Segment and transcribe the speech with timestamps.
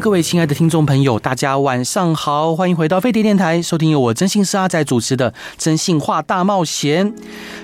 [0.00, 7.12] 各位亲爱的听众朋友，大家晚上好，欢迎回到飞碟电台，收听由我真心师阿仔主持的《征信话大冒险》。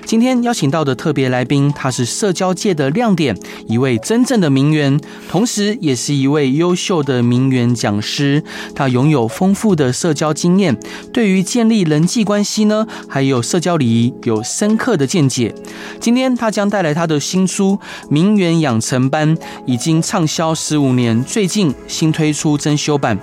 [0.05, 4.99] 今天邀请到的特别来宾，他是社交界的亮点，一位真正的名媛，
[5.29, 8.43] 同时也是一位优秀的名媛讲师。
[8.73, 10.77] 他拥有丰富的社交经验，
[11.13, 15.53] 对于建立人际关系呢，还有社交礼仪有深刻的见解。
[15.99, 22.15] 今天他将带来他的新书《名媛养成班》，已经畅销十五年，最近新。
[22.15, 23.15] 推推出增修版，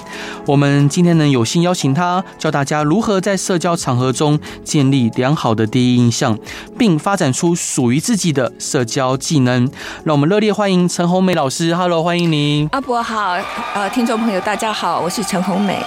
[0.47, 6.39] 我们今天呢有幸邀请他，教大家如何在社交场合中建立良好的第一印象，
[6.79, 9.69] 并发展出属于自己的社交技能。
[10.05, 11.75] 让我们热烈欢迎陈红梅老师。
[11.75, 12.69] Hello，欢迎您。
[12.71, 13.37] 阿伯好，
[13.75, 15.85] 呃，听众朋友大家好，我是陈红梅。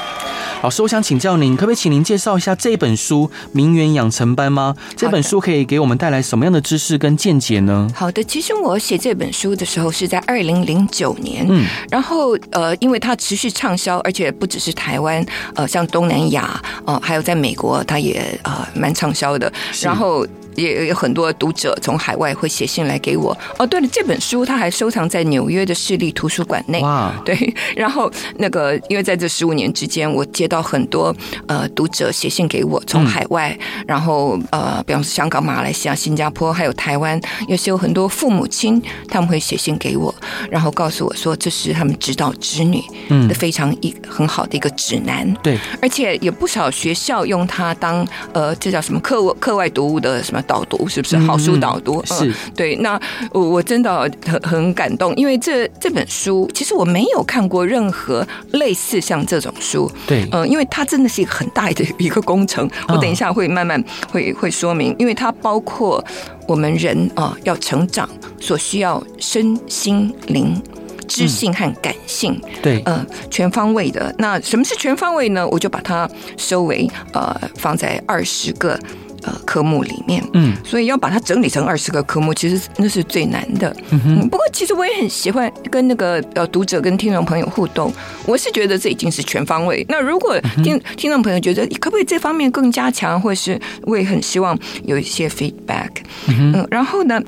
[0.64, 4.76] 老师，我想请教您，可不可以请您介绍一下这本书《名媛养成班》吗？
[4.96, 7.88] 这本书可以给我们带来什么样的知识跟见解呢？
[7.94, 15.24] 好的，其实我写这本书的时候是在二零零九年，嗯，然后呃，因为它持续畅销，而且不只是台湾，
[15.56, 20.26] 呃，像东南亚，呃，还有在美国，它也呃蛮畅销的，然后。
[20.56, 23.38] 也有很多读者从海外会写信来给我。
[23.58, 26.82] 哦，对了，这本书他还收藏在纽约的市立图书馆内。
[26.82, 27.36] 哇，对。
[27.76, 31.16] 然后那个，因为在这十五年之间，我接到很多
[31.48, 40.14] 呃读者写信给我，从海外，嗯、然后呃，比方说香港、马来西亚、新加坡，还有台湾，也是有很多父母亲他们会写信给我，
[40.50, 42.82] 然后告诉我说这是他们指导子女
[43.28, 45.32] 的非常一很好的一个指南。
[45.44, 50.42] 对、嗯，而且有不少学校用它当呃，这叫什么课外课外读物的什么。
[50.46, 52.04] 导读是不是好书导读？
[52.10, 52.76] 嗯，是对。
[52.78, 53.00] 那
[53.32, 59.92] 我我真的很很感动，因为这这本书其实我没有看过任何类似像这种书。
[60.08, 62.70] 对，嗯，因为它真的是一个很大的一个工程。
[62.88, 66.04] 我等一下会慢慢会会说明，因为它包括
[66.48, 68.08] 我们人啊要成长
[68.40, 70.62] 所需要身心灵、
[71.08, 72.40] 知性和感性。
[72.62, 74.14] 对，嗯，全方位的。
[74.18, 75.48] 那什么是全方位呢？
[75.48, 78.80] 我就把它收为呃放在二十个。
[79.26, 83.76] 呃，科目里面，嗯，所以要把它整理成二十个科目，其实那是最难的。
[83.90, 87.92] 嗯哼，不过其实我也很喜欢跟那个呃读者跟听众朋友互动。
[88.28, 89.84] 我是觉得这已经是全方位。
[89.90, 95.90] 那如果听听众朋友觉得可不可以这方面更加强，或是我也很希望有一些 feedback。
[96.28, 97.20] 嗯，然后呢，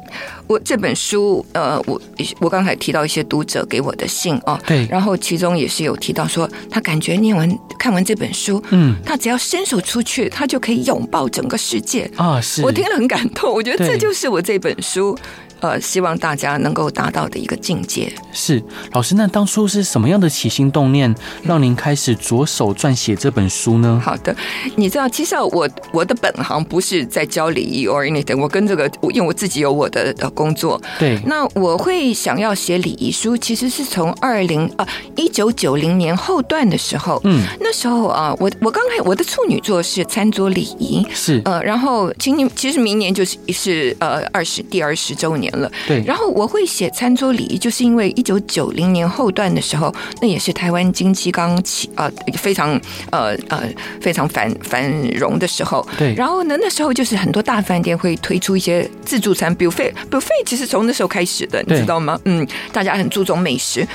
[0.45, 1.99] 我这本书，呃，我
[2.39, 11.86] 我刚才提到一些读者给我的信哦，对，然后其中也是有提到说，他感觉念完看完这本书，嗯，他只要伸手出去，他就可以拥抱整个世界。
[12.17, 15.17] 啊，是我听了很感动，我觉得这就是我这本书。
[15.59, 18.11] 呃，希望大家能够达到的一个境界。
[18.31, 21.13] 是老师，那当初是什么样的起心动念，
[21.43, 24.01] 让您开始着手撰写这本书呢？
[24.03, 24.35] 好的，
[24.75, 30.79] 你知道，其实我我的本行不是在教礼仪 or anything，我跟这个，因为我自己有我的呃工作。
[30.99, 45.46] 对，那我会想要写礼仪书，其实是从二零啊一九九零年后段的时候，嗯，那时候啊，我我刚开我的处女作是餐桌礼仪，是呃，然后今年其实明年就是是呃二十第二十周年。
[45.51, 46.03] 了，对。
[46.05, 52.79] 然后我会写餐桌礼仪，就是因为一九九零年后段的时候，那也是台湾经济刚起啊、呃，非常
[53.11, 53.63] 呃呃
[54.01, 55.87] 非常繁繁荣的时候。
[55.97, 56.13] 对。
[56.15, 62.19] 然后呢，那时候就是很多大饭店会推出一些自助餐，buffet，buffet 其实从那时候开始的，你知道吗？
[62.25, 63.87] 嗯，大家很注重美食。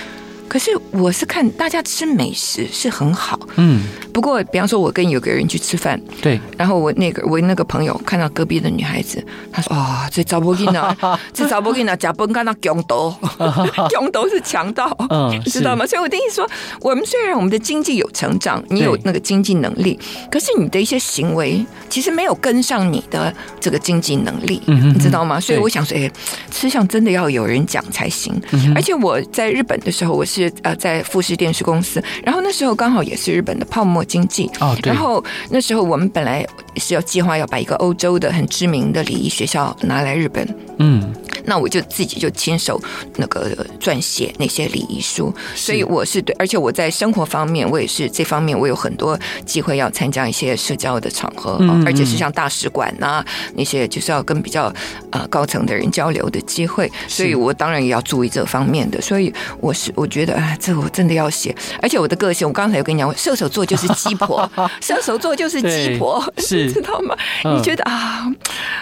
[0.48, 3.84] 可是我是看大家吃美食是很好，嗯。
[4.12, 6.40] 不过，比方说，我跟有个人去吃饭，对。
[6.56, 10.96] 然后我那个我那个朋友看到隔壁的女孩子，他说：“啊、哦，这查某囡仔，
[11.32, 13.10] 这查某囡仔假崩干那强盗，
[13.90, 19.98] 强盗是强盗，嗯， 知道吗？”所以我的意思说，我们虽然我们的经济有成长，你有那个经济能力，
[20.30, 25.40] 可是你的一些行为其实没有跟上你的这个经济能力，嗯，你知道吗？
[25.40, 26.10] 所以我想说，哎，
[26.50, 28.32] 吃相真的要有人讲才行。
[28.74, 30.52] 而且我在日本的时候，我是。
[30.62, 34.50] 呃，在富士电视公司，然后那时候刚好也是日本的泡沫经济。
[34.60, 34.92] 哦，对。
[34.92, 36.46] 然后那时候我们本来
[36.76, 40.46] 是要计划要把一个欧洲的很知名的礼仪学校拿来日本，
[40.78, 41.14] 嗯。
[41.44, 42.80] 那我就自己就亲手
[43.16, 53.24] 那个撰写那些礼仪书，所以我是对，而且我在生活方面，我也是这方面，我有很多机会要参加一些社交的场合，而且是像大使馆呐
[53.56, 54.72] 那些，就是要跟比较
[55.10, 61.52] 呃高层的人交流的机会，所以我当然也要注意这方面的，所以我是我觉得啊，这个我真的要写，
[61.82, 64.48] 而且我的个性，我刚才有跟你讲，射手座就是鸡婆，
[64.80, 67.16] 射手座就是鸡婆，是 知道吗？
[67.44, 68.26] 你觉得啊，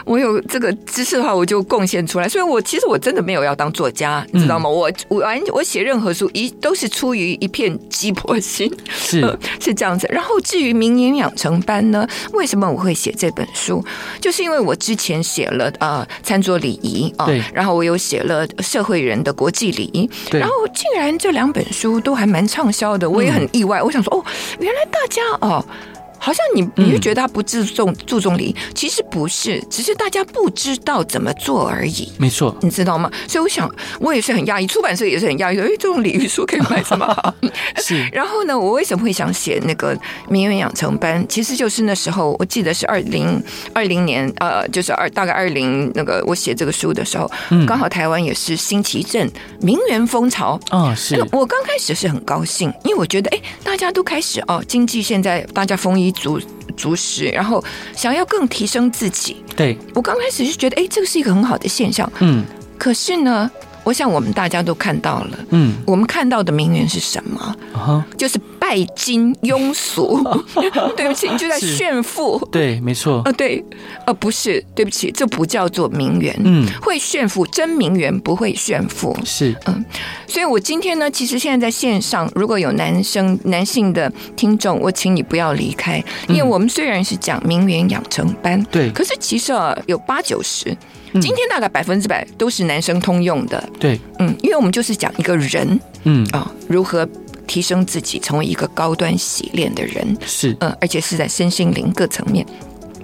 [0.04, 4.68] 我有这个知识的话，我就贡献出来，所以我其实我真的没有要当作家，你知道吗？
[4.68, 9.20] 我我完我写任何书一都是出于一片鸡婆心，是
[9.60, 10.06] 是这样子。
[10.10, 13.84] 然后至于名言养成班呢，为什么我会写这本书？
[14.20, 23.82] 就是因为我之前写了啊餐桌礼仪啊，然后我有写了社会人的国际礼仪，然后竟然这两本书都还蛮畅销的，我也很意外。
[23.82, 24.24] 我想说哦，
[24.58, 25.64] 原来大家哦。
[26.20, 32.12] 好像你你就觉得他不注重注重礼仪，其实不是，只是大家不知道怎么做而已。
[32.19, 33.11] 没错，你知道吗？
[33.26, 33.69] 所以我想，
[33.99, 37.34] 我也是很讶异，出版社也是很讶异，说哎，这种礼仪书可以卖这么好。
[37.82, 38.06] 是。
[38.12, 41.25] 然后呢，我为什么会想写那个名媛养成班？
[41.26, 47.31] 其实就是那时候，我记得是二零二零年，呃，就是二大概二零那个我写这个书的时候，
[47.67, 49.31] 刚好台湾也是兴起一阵
[49.61, 50.61] 名媛风潮。
[50.70, 51.17] 哦，是。
[51.32, 56.09] 我刚开始是很高兴，因为我觉得哎，大家都开始哦，经济现在大家丰衣。
[56.12, 56.40] 足
[56.76, 57.62] 足食，然后
[57.94, 59.36] 想要更提升自己。
[59.56, 62.10] 对，我刚开始是觉得，哎，这个是一个很好的现象。
[62.20, 62.44] 嗯，
[62.78, 63.50] 可是呢，
[63.85, 65.38] 我想我们大家都看到了。
[65.50, 67.56] 嗯，我们看到的名媛是什么？
[67.73, 68.38] 啊，就是。
[68.61, 70.23] 拜金庸俗，
[70.97, 72.38] 对不起，你 就在炫富。
[72.53, 73.21] 对，没错。
[73.25, 73.65] 呃，对，
[74.06, 76.32] 呃，不是，对不起，这不叫做名媛。
[76.44, 79.17] 嗯，会炫富，真名媛不会炫富。
[79.25, 79.85] 是，嗯，
[80.29, 90.77] 所以我今天呢，其实现在在线上，如果有男生、男性的听众，我请你不要离开，因为我们虽然是讲名媛养成班，对，可是其实啊，有八九十，
[91.14, 93.62] 今天大概百分之百都是男生通用的。
[93.78, 97.08] 对，嗯，因为我们就是讲一个人，嗯啊，如何。
[97.46, 102.46] 提升自己，成为一个高端洗练的人，是，嗯，而且是在身心灵各层面。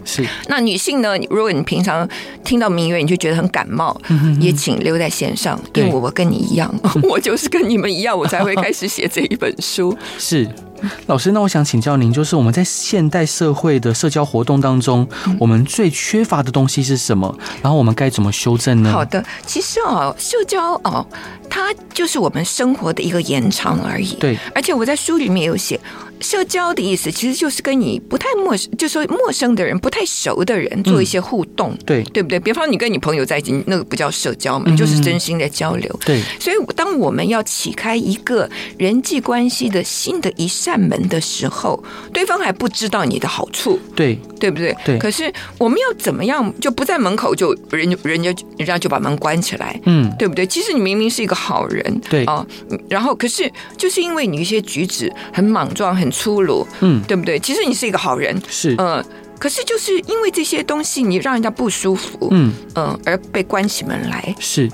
[0.05, 0.25] 是。
[0.47, 1.19] 那女性呢？
[1.29, 2.09] 如果你平常
[2.45, 6.73] 听到名媛，你就觉得很感冒，嗯、哼哼也请留在线上，因为我跟你一样，
[7.03, 9.99] 我就是跟你们一样，我才会开始写这一本书。
[10.17, 10.49] 是。
[11.07, 15.07] 老师，那我想请教您，就是我们在现代社会的社交活动当中，
[15.39, 17.37] 我们最缺乏的东西是什么？
[17.63, 18.93] 然后我们该怎么修正呢？
[18.93, 21.07] 好的，其实哦，社交哦，
[21.49, 24.15] 它就是我们生活的一个延长而已。
[24.17, 25.79] 对，而且我在书里面有写。
[26.19, 32.41] 社交的意思其实就是跟你不太陌生，就说陌生的人、不太熟的人做一些互动，嗯、对对不对？
[32.41, 36.01] 比方你跟你朋友在一起，那个不叫社交嘛，嗯、就是真心的交流。
[36.07, 41.81] 对，所以当我们要启开一个人际关系的新的一扇门的时候，
[42.13, 44.77] 对方还不知道你的好处，对对不对？
[44.85, 44.99] 对。
[44.99, 50.45] 可是我们要怎么样就不在门口就人人家人家就把门关起来，嗯，对不对？
[50.45, 52.45] 其实你明明是一个好人，对啊，
[52.89, 56.11] 然后可是就是因为你一些举止很莽撞、很。
[56.17, 57.39] 粗鲁，嗯，对不对？
[57.41, 59.05] 其实你是一个好人，是，嗯、呃，
[59.39, 64.67] 可是就是因为这些东西，你让人家不舒服，嗯嗯、呃，而被关起门来，是，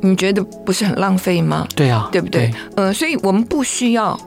[0.00, 1.64] 你觉得不是很浪费吗？
[1.76, 2.50] 对啊，对不对？
[2.74, 4.18] 嗯、呃，所以我们不需要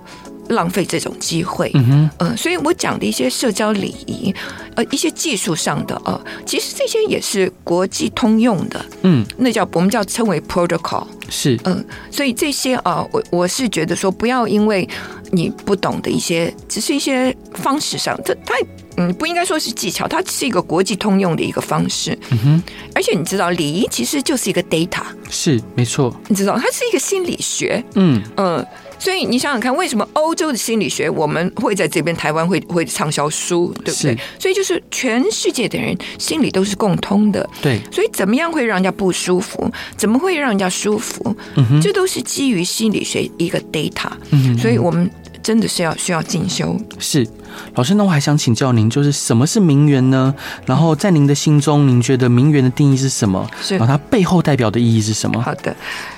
[0.52, 4.34] 浪费这种机会，嗯哼，嗯、呃，所以我讲的一些社交礼仪，
[4.76, 11.06] 呃，一些技术上的，呃，其实这些也是国际通用的，嗯，那叫我们叫称为 protocol。
[11.30, 14.88] 是，嗯，所以这些啊，我我是觉得说，不要因为
[15.32, 18.56] 你不懂的一些，只是一些方式上，它它
[18.98, 22.18] 嗯不应该说是技巧，它是一个国际通用的一个方式。
[22.32, 22.64] 嗯哼，
[22.94, 27.82] 而且你知道，礼仪其实就是一个 data，是没错，你知道，它是一个心理学。
[27.96, 28.66] 嗯嗯。
[29.02, 34.16] 所以你想想看，为什么欧洲的心理学我们会在这边台湾会会畅销书，对不对？
[34.38, 37.50] 所以就是全世界的人心里都是共通的。
[37.64, 37.82] 对。
[37.92, 39.68] 所以怎么样会让人家不舒服？
[39.98, 41.36] 怎么会让人家舒服？
[41.56, 41.82] 嗯哼。
[41.82, 44.12] 这都是基于心理学一个 data。
[44.30, 44.58] 嗯哼。
[44.60, 45.10] 所以我们
[45.42, 46.80] 真的是要需要进修。
[47.00, 47.28] 是，
[47.74, 50.36] 老师，那我还想请教您，就是什么是名媛呢？
[50.68, 53.50] 然后在您的心中，您觉得名媛的定义是什么？
[53.64, 53.76] 是。
[53.78, 55.42] 然后它背后代表的意义是什么？
[55.42, 55.76] 好的，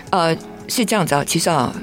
[0.09, 0.35] 呃，
[0.67, 1.73] 是这样子啊，其实啊。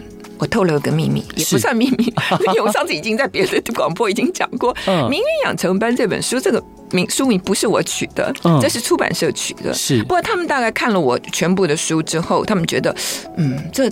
[0.41, 2.05] 我透露个秘密，也不算秘密，
[2.49, 4.75] 因为我上次已经在别的广播已经讲过，
[5.09, 9.73] 《名媛养成班》这本书，这个名书名不是我取的，这是出版社取的。
[9.75, 12.95] 是，不过他们大概看了我全部的书之后，他们觉得，
[13.37, 13.91] 嗯，这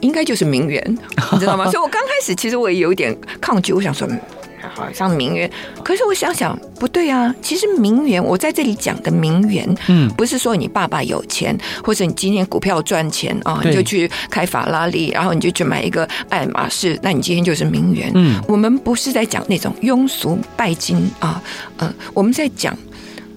[0.00, 0.82] 应该就是名媛，
[1.32, 1.64] 你知道吗？
[1.70, 4.08] 所以我刚开始其实我也有一点抗拒，我想说。
[4.74, 5.50] 好像名媛，
[5.84, 7.34] 可是我想想不对啊。
[7.42, 18.10] 其实名媛，我在这里讲的名媛，嗯，不是说你爸爸有钱，或者你今天股票赚钱啊，你就去开法拉利，然后你就去买一个爱马仕，那你今天就是名媛。
[18.14, 21.42] 嗯，我们不是在讲那种庸俗拜金啊，
[21.78, 22.76] 呃，我们在讲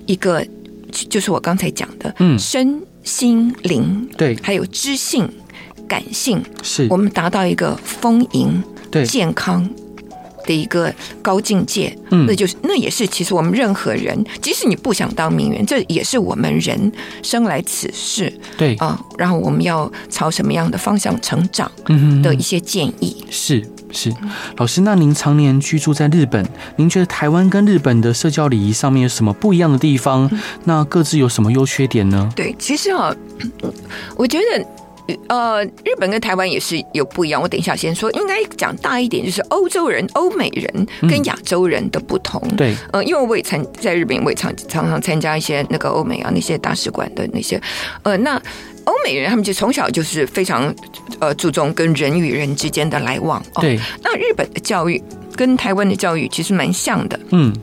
[0.05, 0.45] 一个，
[0.91, 5.29] 就是我刚才讲的，嗯，身心灵，对，还有知性、
[5.87, 9.67] 感性，是我们达到一个丰盈、对健康。
[10.45, 23.25] 的一个高境界，嗯，那就是那也是其实我们任何人，即使你不想当名媛，这也是我们人生来此世，对啊，然后我们要朝什么样的方向成长，嗯的一些建议。
[23.29, 24.13] 是是，
[24.57, 30.29] 老师，那您常年居住在日本，您觉得台湾跟日本的社交礼仪上面有什么不一样的地方？
[30.65, 32.29] 那各自有什么优缺点呢？
[32.35, 33.15] 对，其实啊，
[34.15, 34.65] 我觉得。
[35.27, 37.41] 呃，日本跟台湾也是有不一样。
[37.41, 42.41] 我等一下先说，应该讲大一点，就是欧洲人、欧美人跟亚洲人的不同。
[42.49, 47.61] 嗯、对，呃，因为我也参在日本，我也常常常参加一些那个欧美啊那些大使馆的那些。
[48.03, 48.41] 呃，那
[48.85, 50.73] 欧美人他们就从小就是非常
[51.19, 53.39] 呃注重跟人与人之间的来往。
[53.55, 55.01] 哦、对，那日本的教育
[55.35, 57.19] 跟台湾的教育其实蛮像的。
[57.31, 57.53] 嗯，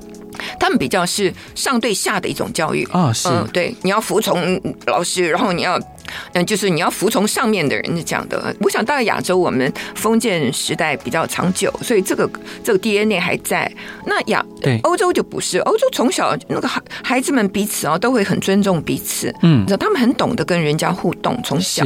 [0.58, 5.80] 他们比较是上对下的一种教育啊、哦，是、呃，对，你要服从老师，然后你要。
[6.34, 8.54] 嗯，就是你要服从上面的人讲的。
[8.60, 12.28] 我想，大概亚洲我们封建时代比较长久，所以这个
[12.62, 13.70] 这个 DNA 还在。
[14.04, 21.82] 那亚对欧洲就不是，欧洲从小那个孩孩子们彼此啊都会很尊重彼此，嗯，他们很懂得跟人家互动，从小，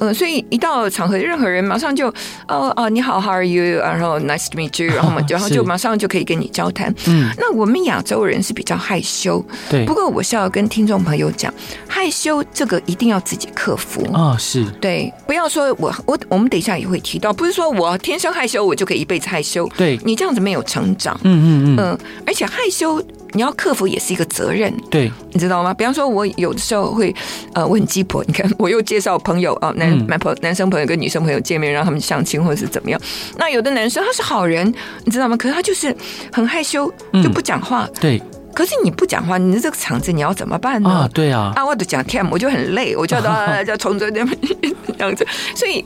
[0.00, 2.08] 嗯，所以一到场合，任何人马上就
[2.48, 3.78] 哦哦你好，How are you？
[3.78, 6.92] 然后 Nice to meet you，然后嘛 然后就马上就可以跟你交谈。
[7.06, 9.84] 嗯，那我们亚洲人是比较害羞，对。
[9.84, 11.52] 不过我是要跟听众朋友讲，
[11.88, 14.04] 害羞这个一定要自己克服。
[14.12, 14.64] 啊、哦，是。
[14.80, 25.72] 对，不要说我我我们等一下也会提到，不是说我天生害羞，我就可以一辈子害羞，对，你这样子没有成长，嗯嗯嗯，嗯，而且害羞你要克服也是一个责任，对，你知道吗？
[25.74, 27.14] 比方说，我有的时候会
[27.52, 33.00] 呃，我很鸡婆，你看我又介绍朋友啊，男男朋友、男生朋友跟女生朋友见面，让他们相亲或者是怎么样，
[33.36, 34.72] 那有的男生他是好人，
[35.04, 35.36] 你知道吗？
[35.36, 35.94] 可是他就是
[36.32, 36.92] 很害羞，
[37.22, 38.22] 就不讲话，嗯、对。
[38.54, 40.90] 可是你不讲话，你这个场子你要怎么办呢？
[40.90, 44.26] 啊，对啊，啊，我都讲天，我就很累，我就要 到叫从这边
[44.98, 45.84] 这样子，所以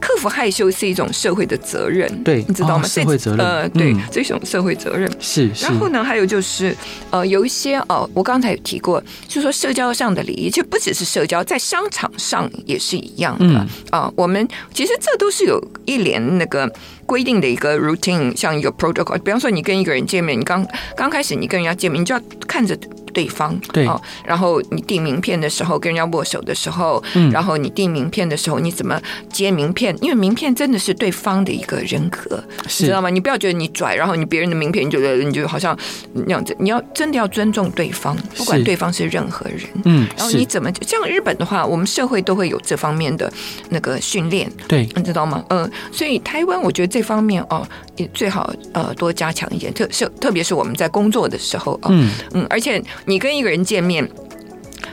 [0.00, 2.84] 克服害羞是一种社会的责任，对，你知道吗？
[2.84, 5.54] 哦、社会责任，呃，对，嗯、这种社会责任是。
[5.54, 5.64] 是。
[5.66, 6.74] 然后呢，还有就是
[7.10, 14.14] 呃，有一些哦，我刚才有提过，就是说社交上的礼仪，就不只是社交，在商场上也是一样的啊、嗯呃。
[14.16, 16.70] 我们其实这都是有一连那个。
[17.06, 19.18] 规定的一个 routine，像一个 protocol。
[19.18, 20.64] 比方说，你跟一个人见面，你刚
[20.94, 22.78] 刚开始你跟人家见面，你就要看着
[23.12, 24.00] 对方，对、哦。
[24.24, 29.00] 然后你递名片的时候，跟人家握手的时候，嗯，然后你递名片的时候，你怎么
[29.30, 29.94] 接名片？
[30.00, 33.10] 因为名片真的是对方的一个人格，你知道吗？
[33.10, 35.76] 你不要觉得你拽，然后你别人的名片，你觉得你就好像
[36.14, 36.56] 那样子。
[36.58, 40.06] 你要真的要尊重对方，不管对方是任何人，嗯。
[40.16, 43.30] 然后你怎么像日本的话，我们社会都会有这方面的
[43.68, 45.44] 那个训练，对，你知道吗？
[45.48, 47.00] 嗯、呃，所以台湾，我觉得这。
[47.10, 54.08] 方面哦，也最好呃多加强一点，特是特别是我们在工作的时候啊，嗯嗯，而且你跟一个人见面，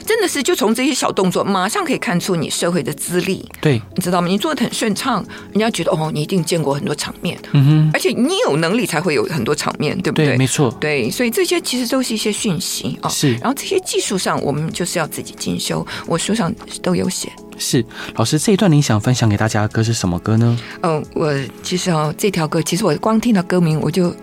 [0.05, 4.27] 真的是就从这些小动作，马上可以看出你社会的资历，对，你知道吗？
[4.27, 10.27] 你做的很顺畅，人家觉得哦，你一定见过很多场面，嗯哼，而且你有能力才会有很多场面，对不对？
[10.27, 17.29] 对，没错，对，所以这些其实都是一些讯息啊，是，然后这些技术上，我们就是要自己进修，我书上都有写。
[17.59, 17.83] 是
[18.15, 20.57] 老师，这一段您想分享给大家的歌是什么歌呢？
[20.83, 21.33] 嗯，我
[21.63, 24.15] 其实哦，这条歌其实我光听到歌名我就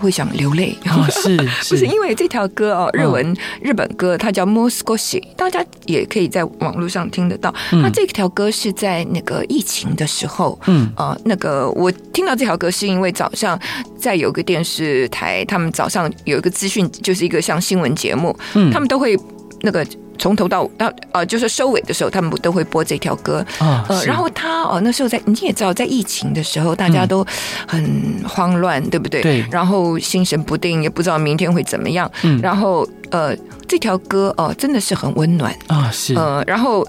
[0.00, 0.76] 会想流泪。
[0.86, 7.54] 哦、 是，是不是因为这条歌哦，日文、嗯、日本歌，它叫《もう少し》，大家也可以在网络上听得到。
[7.72, 13.58] 那、嗯、这条歌是在那个疫情的时候，嗯啊、呃，那个我听到这条歌是因为早上
[13.98, 19.18] 在有个电视台，他们早上有一个资讯，就是一个像新闻节目，嗯，他们都会
[19.62, 19.86] 那个。
[20.21, 23.43] 从头到到呃，就是收尾的时候，他们都会播这条歌。
[23.59, 27.25] 哦、呃，然后他哦，那时候在你也知道，在疫情的时候，大家都
[27.67, 29.23] 很慌乱，嗯、对不对？
[29.23, 29.43] 对。
[29.49, 32.09] 然后心神不定，也不知道明天会怎么样。
[32.21, 32.39] 嗯。
[32.39, 33.35] 然后呃，
[33.67, 36.13] 这条歌哦、呃，真的是很温暖啊、哦，是。
[36.13, 36.87] 呃，然后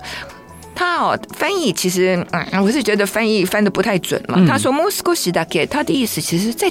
[0.74, 4.34] 他哦，翻译其实嗯，我是觉得翻译翻的不太准嘛。
[4.36, 6.70] 嗯、他说 “more skossi dake”，他的意思其实在。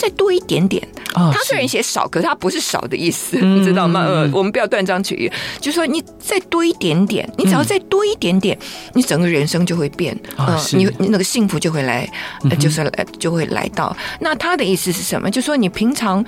[0.00, 4.06] 再多一点点，他虽然写少，可是他不是少的意思，你知道吗？
[4.06, 5.30] 呃，我们不要断章取义，
[5.60, 8.58] 就是说你再多一点点，你只要再多一点点，
[8.94, 12.08] 你整个人生就会变，呃，你你那个幸福就会来，
[12.58, 13.94] 就是来就会来到。
[14.20, 15.30] 那他的意思是什么？
[15.30, 16.24] 就是说你平常，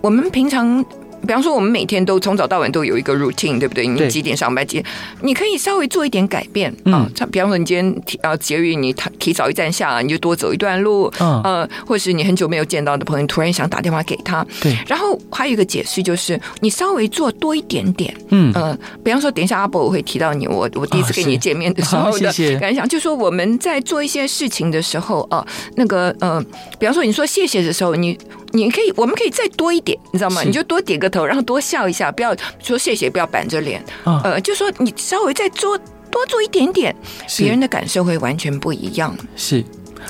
[0.00, 0.84] 我们平常。
[1.26, 3.86] 比方说，我们每天都从早到晚都有一个 routine，对不对？
[3.86, 4.66] 你几点上班？
[4.66, 4.84] 几点？
[5.22, 7.08] 你可以稍微做一点改变啊。
[7.14, 11.12] 像比方说，你今天提啊节约，你提早一站下，你就多走一段路。
[11.20, 14.46] 嗯，呃，或是你很久没有见到的朋友，突然想打电话给他。
[14.60, 14.76] 对。
[14.86, 18.14] 然后还有一个解释就是，你稍微做多一点点。
[18.30, 25.46] 嗯呃，比方说，等一下阿伯我会提到你，我我第一次跟你见面的时候的感想，就说我们在做一些事情的时候啊，
[25.76, 26.42] 那个呃，
[26.78, 28.16] 比方说你说谢谢的时候，你
[28.52, 30.42] 你可以，我们可以再多一点，你知道吗？
[30.42, 35.76] 你就多点个头，然后多笑一下，不要说谢谢，不要板着脸，啊呃，就说你稍微再做
[36.10, 36.94] 多做一点点，
[37.26, 39.14] 是别人的感受会完全不一样。
[39.36, 39.62] 是，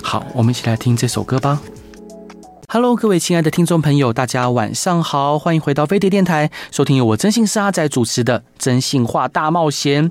[0.02, 1.60] 好，我们一起来听这首歌吧。
[2.70, 10.06] Hello，各位亲爱的听众朋友，大家晚上好，欢迎回到飞碟电台，收听由我真心是阿仔主持的《征信话大冒险》。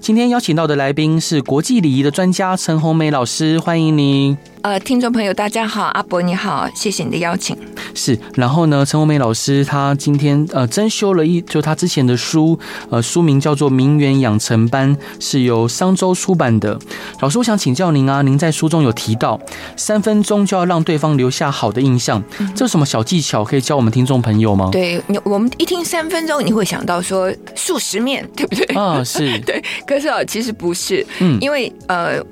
[0.00, 4.36] 今天邀请到的来宾是国际礼仪的专家陈红梅老师，欢迎你。
[4.62, 7.56] 呃，听众朋友，大家好，阿伯你好，谢谢你的邀请。
[7.94, 12.58] 是，然后呢，陈红梅老师她今天呃增修了一，就她之前的书，
[12.90, 16.78] 呃，书名叫做《名媛养成班》，是由商周出版的。
[17.20, 19.40] 老师，我想请教您啊，您在书中有提到
[19.76, 24.68] 三分钟就要让对方留下好的印象，嗯、这有什么小技巧可以教我们听众朋友吗？
[24.70, 28.76] 对，你我们一听三分钟，你会想到说数十面，对不对？
[28.76, 32.22] 啊，是 对，可是啊，其实不是，嗯，因为呃。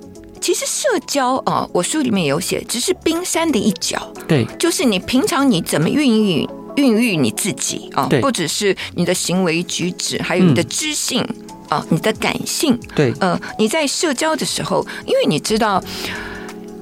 [0.48, 4.00] 其实社交啊，我书里面有写，只是冰山的一角。
[4.26, 8.06] 对，就是你平常你怎么孕育孕育你自己啊？
[8.08, 11.22] 对，不只是你的行为举止，还有你的知性
[11.68, 12.80] 啊，你的感性。
[12.96, 15.84] 对，呃，你在社交的时候，因为你知道，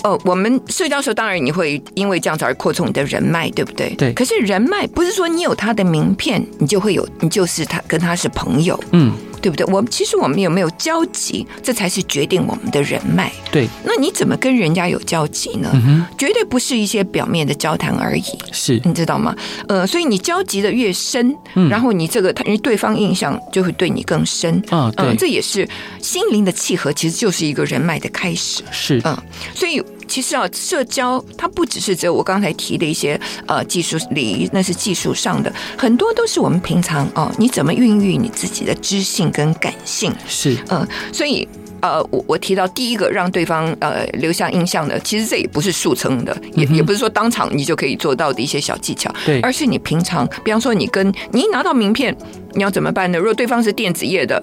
[0.05, 3.93] 呃，我们社交的时候，当然你会因为这样子而扩充你的人脉，对不对？
[3.97, 4.13] 对。
[4.13, 8.79] 可是人脉不是说你有他的名片，你就会有，你就是他跟他是朋友。
[8.93, 9.13] 嗯。
[9.41, 9.65] 对不对？
[9.67, 13.33] 我们其实我们有没有交集，这才是决定我们的人脉。
[13.51, 15.71] 对，那你怎么跟人家有交集呢？
[15.75, 18.23] 嗯、绝对不是一些表面的交谈而已。
[18.53, 19.35] 是，你知道吗？
[19.69, 24.93] 呃，所以你交集的越深，嗯、然后你这个他因为对方印象就会对你更深啊。
[24.97, 25.69] 对、呃，这也是
[26.01, 28.63] 心灵的契合，其实就是一个人脉的开始。
[28.71, 29.23] 是，嗯、呃，
[29.55, 29.83] 所以。
[30.09, 41.47] 其实啊，社交它不只是只有我刚才提的一些呃技术礼仪，那是技术上的，很多都是我们平常哦，你怎么孕育你自己的知性跟感性是嗯、呃，所以
[41.81, 52.17] 呃，我我提到第一个让对方呃留下印象的，其实这也不是速成的，也也不是说当场你就可以做到的一些小技巧，对，而是你平常，比方说你跟你一拿到名片，
[52.55, 53.19] 你要怎么办呢？
[53.19, 54.43] 如果对方是电子业的。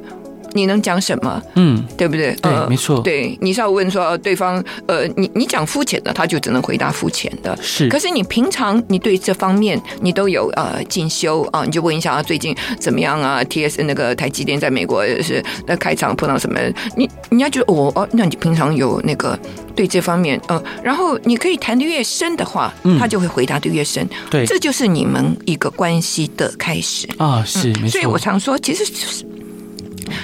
[0.53, 1.41] 你能讲什么？
[1.55, 2.33] 嗯，对不对？
[2.41, 2.99] 对，呃、没错。
[3.01, 7.57] 对，你是要问说对方，呃，你你讲肤浅的，他就只能回答肤浅的。
[7.61, 7.89] 是。
[7.89, 16.59] 可是你平常你对这方面你都有呃进修啊，你就问一下啊，最近怎么样啊？T S 那个台积电在美国是那开场碰到什么？
[16.95, 19.37] 你人家就哦哦，那你平常有那个
[19.75, 24.07] 对这方面呃，然后你可以谈的越深的话，嗯、他就会回答的越深。
[24.29, 27.43] 对，这就是你们一个关系的开始啊。
[27.45, 27.89] 是，没错。
[27.89, 29.25] 所以我常说，其实就是。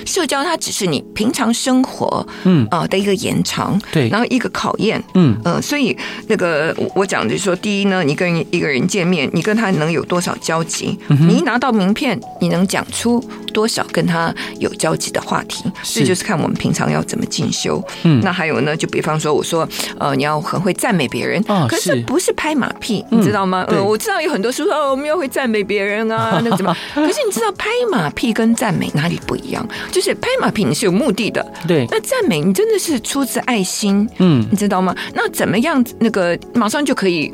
[0.06, 2.68] 社交它只是你平常生活嗯。
[2.70, 5.36] 啊的一个延长，对，然后一个考验，嗯。
[5.44, 5.96] 呃，所以
[6.28, 10.98] 那个我讲的就是说，第一呢，你跟一个人见面，你跟他能有多少交集？
[11.08, 15.64] 你一拿到名片，你能讲出多少跟他有交集的话题？
[15.84, 17.84] 这就是看我们平常要怎么进修。
[18.04, 19.68] 嗯，那还有呢，就比方说，我说
[20.00, 23.66] 呃，你要很会赞美别人，可是不是拍马屁，你知道吗？
[23.70, 26.76] 呃，我知道有很多书说哦，我们要会赞美别人啊， 那怎么？
[26.94, 29.68] 可是你知道拍马屁跟赞美哪里不一样？
[29.92, 31.86] 就是拍马屁你是有目的的，对。
[31.92, 34.96] 那赞美你真的是出自爱心，嗯，你知道吗？
[35.14, 37.32] 那怎么样那个马上就可以？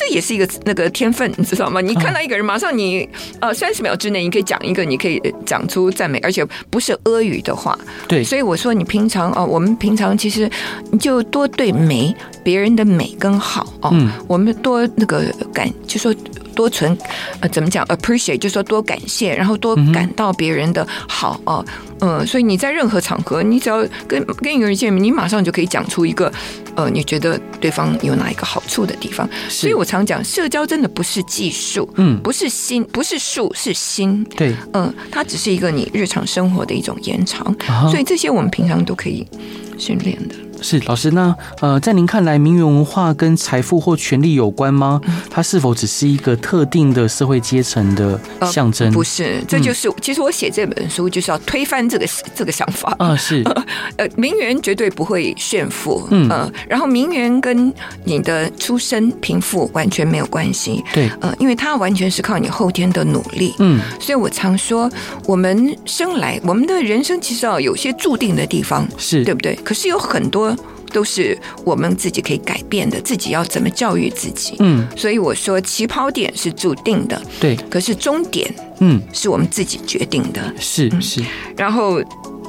[0.00, 1.78] 这也是一个那个天分，你知道吗？
[1.82, 3.06] 你看到一个人，马上你
[3.38, 7.78] 呃三十秒之内，你可以讲一个，你可以讲出赞美，而且不是阿语的话。
[8.08, 8.24] 对。
[8.24, 10.50] 所以我说，你平常哦，我们平常其实
[10.90, 16.14] 你就多对美别人的美跟好哦，嗯，我们多那个感，就说。
[16.52, 16.98] 多存
[17.38, 21.64] 呃，怎么讲？appreciate 就是说多感谢，然后多感到别人的好哦，
[22.00, 26.30] 嗯、呃，所以你在任何场合，你只要跟跟一个人见面，你马上就可以讲出一个
[26.74, 29.26] 呃，你觉得对方有哪一个好处的地方。
[29.48, 34.24] 所以我常讲，社交真的不是技术，嗯，不是心，不是术，是心。
[34.36, 37.52] 对，嗯、呃，它只是一个你日常生活的一种延长。
[37.56, 37.90] Uh-huh.
[37.90, 39.26] 所以这些我们平常都可以
[39.76, 40.34] 训练的。
[40.62, 45.00] 是老师，那呃，在您看来，名媛文化跟财富或权力有关吗？
[45.30, 48.20] 它是否只是一个特定的社会阶层的
[48.50, 48.88] 象征？
[48.88, 53.16] 呃，不是，这就是、嗯、其实我写这本书就是要推翻这个这个想法啊。
[53.16, 53.42] 是
[53.96, 57.72] 呃，名媛绝对不会炫富，嗯、呃，然后名媛跟
[58.04, 64.90] 你的出身贫富完全没有关系，对，呃，因为它完全是靠你后天的努力，嗯，所以我常说，
[65.26, 69.54] 我们生来我们的人生其实要有些注定的地方，是对不对？
[69.64, 70.49] 可是有很多。
[70.92, 74.56] 都是我们自己可以改变的，自己要怎么教育自己。
[74.58, 80.54] 嗯，所以我说起跑点是注定的，对，可是终点，嗯，是我们自己决定的。
[80.58, 81.24] 是是，
[81.56, 82.00] 然后。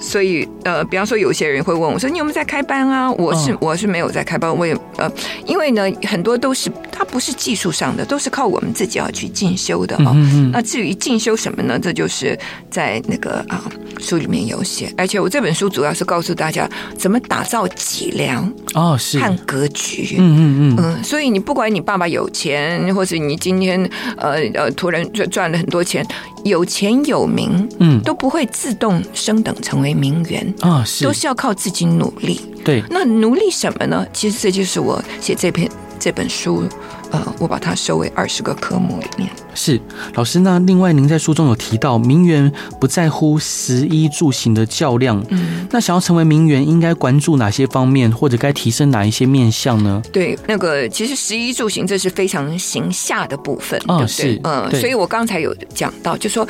[0.01, 5.09] 所以，呃，比方说，有些人会问我说：“你有没有在开班啊？”我是、哦、我是没有在开班，我也呃，
[5.45, 10.11] 因为呢，很多都是他它不是技术上的，都是靠我们自己要去进修的啊。
[10.13, 11.79] 嗯嗯，那至于进修什么呢？
[11.79, 12.37] 这就是
[12.69, 13.63] 在那个啊
[13.99, 20.17] 书里面有写，而且我这本书主要是告诉大家怎么打造脊梁哦，是看格局。
[20.19, 23.83] 嗯嗯嗯嗯，所以你不管你爸爸有钱，或是你今天
[24.17, 26.05] 呃呃突然赚赚了很多钱，
[26.43, 32.41] 有钱有名，嗯，都不会自动升等成为名媛啊，是都是要靠自己努力。
[32.63, 34.05] 对，那努力什么呢？
[34.13, 35.69] 其实这就是我写这篇
[36.01, 36.67] 这本书，
[37.11, 39.29] 呃，我把它收为二十个科目里面。
[39.53, 39.79] 是
[40.15, 50.01] 老师，那另外您在书中有提到，名媛不在乎食衣住行的较量，嗯，那想要成为名媛，应该关注哪些方面，或者该提升哪一些面向呢？
[50.11, 54.41] 对，那个其实食衣住行这是非常形下的部分，哦，对不对？
[54.43, 56.47] 嗯，所以我刚才有讲到，就说。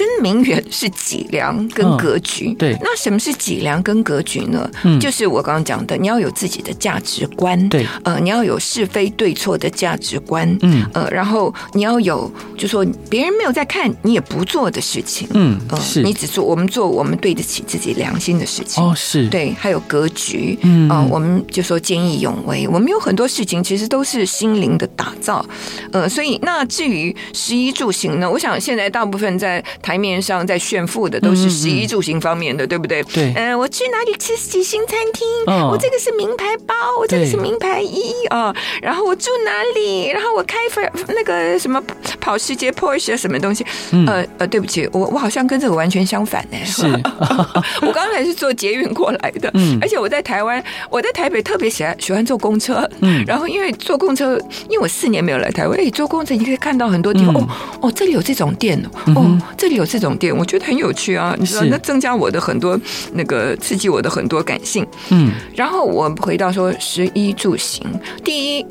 [0.00, 2.76] 真名媛是脊梁跟格局，嗯，对。
[2.80, 4.66] 那什么是脊梁跟格局呢？
[4.82, 7.86] 嗯，就是我刚刚讲的，你要有自己的价值观，对。
[8.02, 10.86] 呃，你要有是非对错的价值观，嗯。
[10.94, 16.00] 呃，然后你要有，就说别人没有在看你也不做的事情，嗯，是。
[16.00, 19.52] 你只做我们做我们对得起自己良心的事情，哦，是对。
[19.52, 25.44] 还有格局，嗯，呃，我们就说见义勇为，我们有很多事情其实都是心灵的打造，
[25.92, 29.62] 呃，所以那至于食衣住行呢，我想现在大部分在。
[29.82, 33.02] 台面上在炫富的都是食衣住行方面的，嗯、对不对？
[33.04, 35.26] 对，嗯、呃，我去哪里吃几星餐厅？
[35.46, 38.54] 哦、我这个是名牌包，我这个是名牌衣啊、哦。
[38.82, 40.08] 然后我住哪里？
[40.08, 41.82] 然后我开份那个什么
[42.20, 43.64] 跑世界 Porsche 什么东西？
[43.92, 46.58] 嗯、呃呃，对不起，我我好像跟这个完全相反呢。
[46.64, 46.84] 是，
[47.82, 57.48] 我刚才是坐捷运过来的，嗯，而且我在台湾，我在台北特别喜欢喜欢坐公车，嗯，然后因为坐公车，因为我四年没有来台湾，哎，坐公车你可以看到很多地方，嗯、哦
[57.82, 62.78] 哦，这里有这种店哦，哦，嗯、这里有这种店，我觉得很有趣啊，你知道，那增加我的很多
[63.14, 67.82] 那个刺激我的很多感性，嗯，然后我回到说十一住行，
[68.22, 68.66] 第一。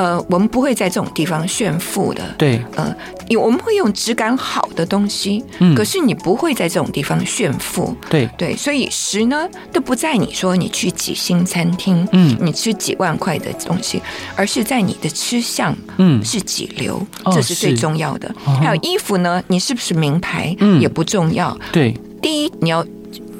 [0.00, 2.96] 呃，我们不会在这种地方炫富的，对，呃，
[3.38, 8.26] 我们会用质感好的东西，嗯，可是你不会在这种地方炫富，对。
[8.38, 14.00] 对，所以食呢都不在你说你去几星餐厅，嗯，你吃几万块的东西，
[14.34, 18.34] 而是在你的吃相，嗯，是几流，这是最重要的。
[18.46, 22.82] 哦，还有衣服呢，你是不是名牌，嗯，也不重要，对，第一你要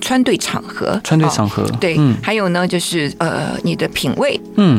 [0.03, 4.79] 穿对场合，穿对场合，哦，对，嗯，还有呢就是呃你的品味，嗯。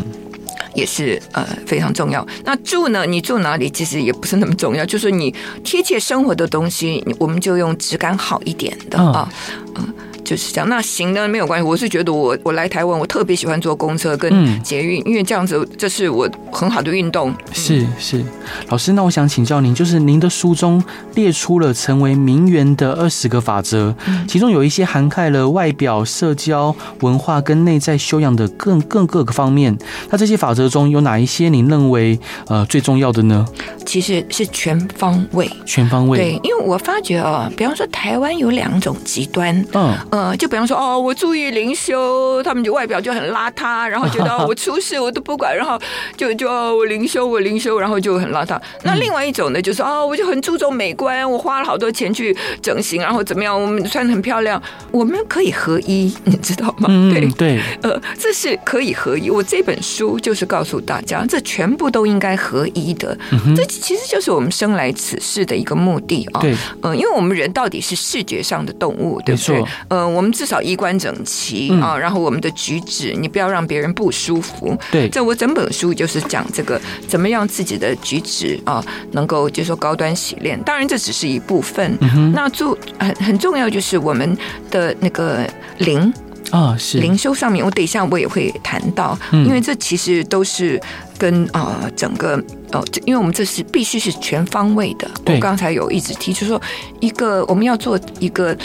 [0.74, 2.26] 也是呃非常重要。
[2.44, 3.06] 那住呢？
[3.06, 9.28] 你住哪里其实也不是那么重要，就是你贴切生活的东西，我们就用质感好一点的啊，
[9.76, 9.94] 嗯。
[10.24, 11.68] 就是这样，那行呢没有关系。
[11.68, 17.34] 我是觉得我我来台湾，我特别喜欢坐公车跟捷运，嗯、因为这样子这是我很好的运动。
[17.52, 18.24] 是是，
[18.70, 20.84] 老师，那我想请教您，就是您的书中
[21.16, 29.78] 列出了成为名媛的二十个法则，嗯、其中有一些涵盖了外表、社交、文化跟内在修养的更更各个方面。
[30.10, 33.46] 那这些法则中有哪一些您认为呃最重要的呢？
[33.86, 36.18] 其实是全方位，全方位。
[36.18, 39.94] 对，因为我发觉啊，比方说台湾有两种极端，嗯。
[40.12, 45.80] 呃，就比方说，哦，我注意灵修，他们就外表就很邋遢，然后觉得 哦，我出事我都不管，然后
[46.18, 48.60] 就就我灵修我灵修，然后就很邋遢。
[48.84, 56.88] 那另外一种呢，就是哦，我就很注重美观，我花了好多钱去整形，然后怎么样，我们穿的很漂亮，我们可以合一，你知道吗？
[56.90, 59.30] 嗯、对对，呃，这是可以合一。
[59.30, 63.18] 我这本书就是告诉大家，这全部都应该合一的。
[63.56, 66.42] 这其实就是我们生来此世的一个目的啊。
[66.42, 66.58] 对，嗯、
[66.92, 69.64] 呃，因为我们人到底是视觉上的动物，对不对？
[69.88, 74.76] 呃嗯，我们至少衣冠整齐啊，然后我们的举止，你不要让别人不舒服。
[74.92, 80.60] 对，这我整本书就是讲这个，怎么样自己的举止啊，能够就说高端洗练。
[80.64, 81.98] 当然这只是一部分，
[82.34, 84.36] 那就很很重要，就是我们
[84.72, 86.12] 的那个灵
[86.50, 90.82] 啊，是灵修上面，我等一下我也会谈到，因为这其实都是
[91.18, 95.08] 跟啊整个哦，因为我们这是必须是全方位的。
[95.28, 96.60] 我刚才有一直提出说，
[97.00, 98.58] 一个我们要做一个。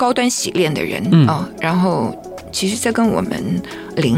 [0.00, 1.28] 高端洗练的人啊、嗯。
[1.28, 2.16] 哦，然后
[2.50, 3.60] 其实这跟我们
[3.96, 4.16] 灵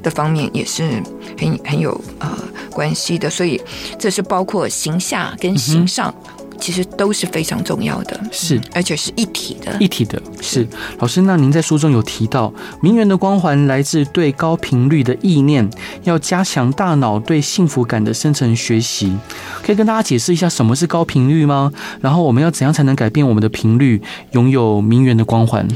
[0.00, 0.82] 的方面也是
[1.36, 2.28] 很很有呃
[2.70, 3.60] 关系的，所以
[3.98, 6.14] 这是包括形下跟形上，
[6.60, 10.20] 其实都是非常重要的，是而且是一体的，一体的。
[10.40, 10.66] 是，
[10.98, 15.68] 老师，那您在书中有提到，名媛的光环来自对高频率的意念，
[16.04, 19.16] 要加强大脑对幸福感的深层学习。
[19.62, 21.72] 可以跟大家解释一下什么是高频率吗？
[22.00, 24.00] 然后我们要怎样才能改变我们的频率，
[24.32, 25.66] 拥有名媛的光环？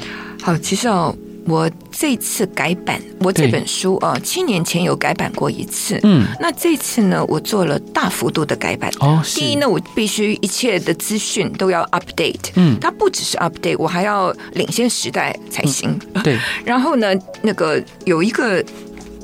[0.42, 1.14] 好，其实哦，
[1.48, 5.98] 我这次改版，我这本书啊，对七年前有改版过一次。
[6.02, 8.90] 嗯，那这次呢，我做了大幅度的改版。
[9.00, 12.50] 哦，第一呢，我必须一切的资讯都要 update。
[12.54, 15.98] 嗯，它不只是 update，我还要领先时代才行。
[16.14, 16.38] 嗯、对。
[16.64, 18.64] 然后呢，那个有一个。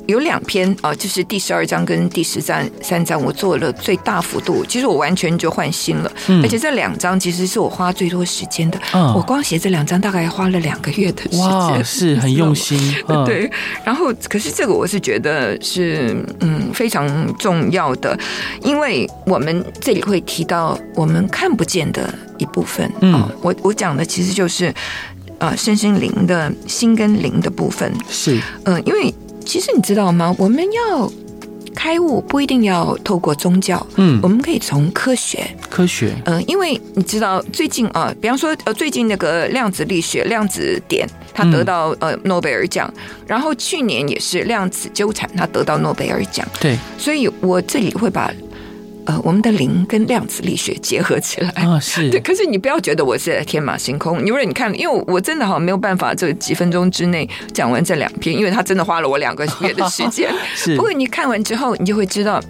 [0.07, 13.49] 有两篇啊，就是第十二章跟第十三三章，我做了最大幅度，其实我完全就换新了，嗯、而且这两章其实是我花最多时间的，嗯、我光写这两章大概花了两个月的时间，哇，是很用心，嗯、 对。
[13.83, 18.17] 然后，可是这个我是觉得是嗯非常重要的，
[18.61, 24.73] 因为我们这里会提到我们看不见的一部分，嗯，我我讲的其实就是
[25.39, 29.13] 呃身心灵的心跟灵的部分，是，嗯，因为。
[29.45, 30.35] 其实你知道吗？
[30.37, 31.11] 我们要
[31.75, 42.91] 开悟不一定要透过宗教，嗯，我们可以从科学，科学，嗯，因为你知道最近啊，比方说呃，最近那个量子力学、量子点，他得到呃诺贝尔奖，
[43.27, 48.31] 然后去年也是量子纠缠，他得到诺贝尔奖，对，所以我这里会把。
[49.05, 52.19] 呃，我们的灵跟量子力学结合起来啊，是对。
[52.19, 60.33] 可是你不要觉得我是在天马行空，因为你看，因为我真的好像没有办法这几分钟之内讲完这两篇，因为他真的花了我两个月的时间。
[60.55, 62.41] 是，不过你看完之后，你就会知道。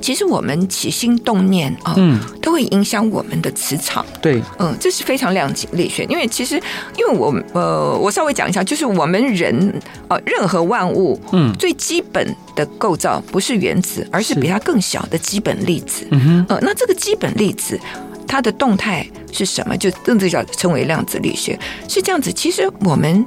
[0.00, 4.04] 其实我们起心动念啊，嗯，都会影响我们的磁场。
[4.20, 6.04] 对，嗯，这是非常量子力学。
[6.08, 6.54] 因为其实，
[6.96, 16.06] 因为我呃，我稍微讲一下，就是我们人呃，任何万物，嗯，最基本的构造不是原子，而是比它更小的基本粒子。
[16.10, 17.78] 嗯哼，呃，那这个基本粒子。
[18.30, 19.76] 它的动态是什么？
[19.76, 22.32] 就甚至叫称为量子力学，是这样子。
[22.32, 23.24] 其实我们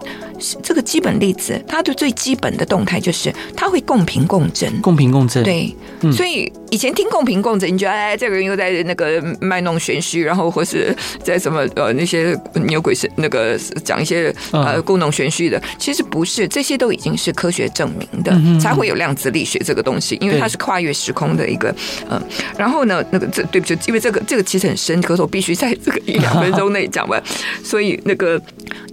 [0.63, 4.81] 这个基本粒子，它的最基本的动态就是它会共频共振。
[4.81, 5.75] 共频共振，对。
[6.03, 12.35] 嗯、所以以前听共频共振，你觉得哎，这个人又在那个卖弄玄虚，然后或是在什么呃那些
[12.65, 21.69] 牛鬼神那个讲一些呃故弄玄虚的，其实不是，这些都已经是科学证明的，嗯、才会有量子力学这个东西，因为它是跨越时空的一个
[22.09, 22.23] 嗯、呃。
[22.57, 24.99] 然后呢，那个这对不起，因为这个这个其实很深。
[25.01, 27.21] 可是我必须在这个一两分钟内讲完，
[27.63, 28.41] 所以那个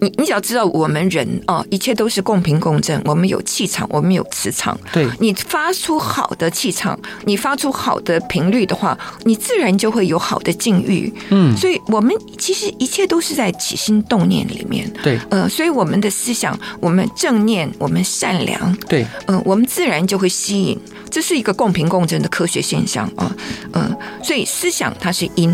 [0.00, 3.00] 你你只要知道，我们人啊，一切都是共频共振。
[3.04, 4.78] 我们有气场，我们有磁场。
[4.92, 11.12] 对，你发出好的气场，你发出好的频率的话，你自然就会有好的境遇。
[11.30, 14.90] 嗯，所以我们其实一切都是在起心动念里面。
[15.02, 18.74] 对，呃，所以我们的思想，我们正念，我们善良。
[18.88, 20.78] 对，嗯、呃，我们自然就会吸引。
[21.10, 23.34] 这是一个共频共振的科学现象啊。
[23.72, 25.48] 嗯、呃，所以思想它是因。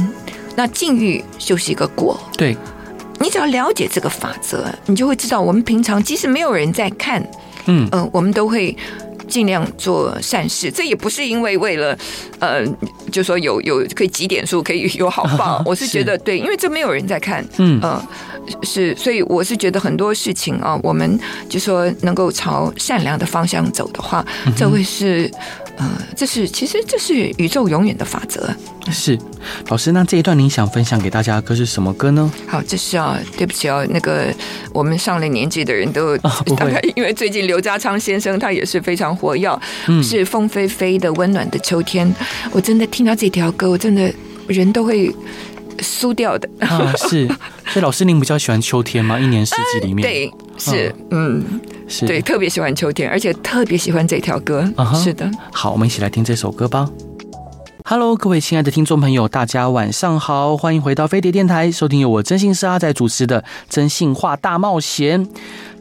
[0.56, 2.56] 那境遇就是一个果，对，
[3.18, 7.20] 你只要了解这个法则，你就会知道，我们平常即使没有人在看，
[7.66, 8.76] 嗯嗯、呃，我们都会
[9.26, 10.70] 尽量做善事。
[10.70, 11.98] 这也不是因为为了，
[12.38, 12.64] 呃，
[13.10, 15.62] 就说有有可以积点数，可以有好报。
[15.66, 18.08] 我是觉得对，因为这没有人在看，嗯嗯、呃，
[18.62, 24.24] 是，所以我是觉得很多事情啊，我们就说能够朝善良的方向走的话，
[24.56, 25.30] 这会是。
[25.76, 28.48] 呃，这是其实这是宇宙永远的法则。
[28.92, 29.18] 是，
[29.68, 32.30] 老师，那这一段您想分享给大家的歌是什么歌呢？
[32.46, 34.32] 好，这是啊，对不起啊，那个
[34.72, 36.16] 我们上了年纪的人都
[36.56, 39.58] 大概因为最近刘家昌先生他也是非常活跃，
[39.88, 42.12] 嗯，是凤飞飞的温暖的秋天。
[42.52, 44.12] 我真的听到这条歌，我真的
[44.46, 45.12] 人都会
[45.78, 46.92] 酥掉的啊。
[47.08, 47.26] 是，
[47.68, 49.18] 所以老师您比较喜欢秋天吗？
[49.18, 51.42] 一年四季里面，呃、 对，是，嗯。
[51.86, 54.62] 是对，特别喜欢秋天，而且特别喜欢这条歌。
[54.74, 55.04] Uh huh.
[55.04, 56.88] 是的，好，我们一起来听这首歌吧。
[57.84, 65.26] Hello，各位亲爱的听众朋友，大家晚上好，欢迎回到飞碟电台，收听由我真心是阿仔主持的《真心话大冒险》。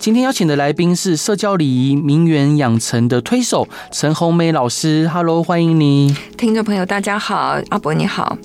[0.04, 5.08] 今天邀请的来宾是社交礼仪名媛养成的推手陈红梅老师。
[5.08, 8.38] Hello，欢迎你，听众朋友，大家好，阿伯你好。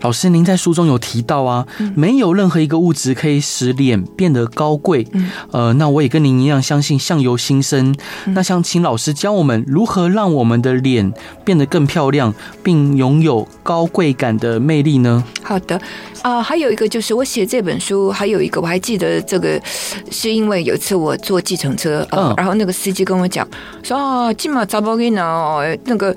[0.00, 5.06] 老师，您在书中有提到啊，嗯、没有任何一个物质可以使脸变得高贵。
[5.12, 7.94] 嗯、呃，那我也跟您一样相信相由心生。
[8.24, 11.12] 嗯、那想请老师教我们如何让我们的脸
[11.44, 15.22] 变得更漂亮，并拥有高贵感的魅力呢？
[15.42, 15.76] 好的。
[16.22, 19.60] 啊、呃，还有一个就是我写这本书，还有一个我还记得这个，
[20.10, 23.46] 是因为有一次我坐计程车，然后那个司机跟我讲
[23.82, 26.14] 说哦，今马砸包给呢，那个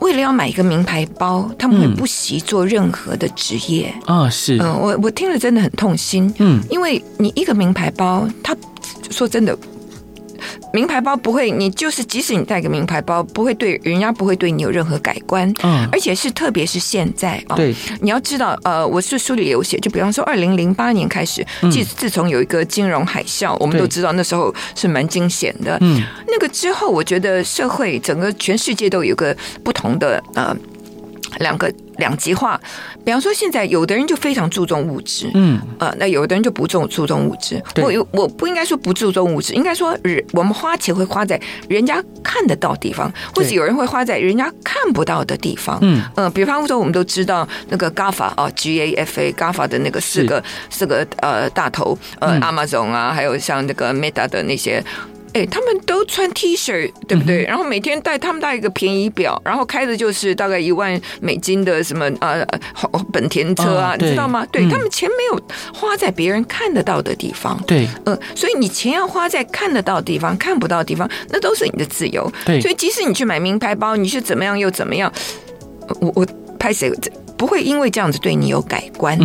[0.00, 3.86] 为了要买一个名牌包，他们会不惜做任何的职业。
[4.04, 8.54] 啊、嗯，是，嗯、呃，我我听了真的很痛心，嗯，因为你一个名牌包，他
[9.10, 9.56] 说真的。
[10.72, 30.56] 名牌包不会，你就是即使你带个名牌包，不会对人家不会对你有任何改观，嗯，而且是特别是现在啊，对，你要知道，呃，我是书里有写，就比方说二零零八年开始，自自从有一个金融海啸，我们都知道那时候是蛮惊险的，嗯，那个之后，我觉得社会整个全世界都有个不同的呃。
[31.38, 32.60] 两个两极化，
[33.04, 37.62] 比方说，现在有的人就非常注重物质，嗯，呃，那有的人就不重注重物质。
[37.74, 45.78] 对我我不应该说不注重物质，应该说人我们花钱会花在人家看得到地方，或者有人会花在人家看不到的地方。
[45.82, 54.82] 嗯，呃，比方说，我们都知道那个 GAFA 啊，G A F A，GAFA 的那个四个四个呃大头，呃，Amazon 啊，还有像那个 Meta 的那些。
[55.32, 57.44] 哎，他们都穿 T 恤，对不对？
[57.44, 62.46] 然后每天带他们带一个便宜表，然后开的就是大概一万美金的什么呃
[63.12, 64.46] 本田车啊，你知道吗？
[64.52, 65.42] 对他们钱没有
[65.72, 72.30] 花在别人看得到的地方，对，嗯，所以你钱要花在看得到的地方，看不到的地方，那都是你的自由。
[72.44, 75.10] 对，所以即使你去买名牌包，你是怎么样又怎么样，
[76.00, 76.26] 我我
[76.58, 76.92] 拍谁？
[77.42, 79.18] 不会因为这样子对你有改观，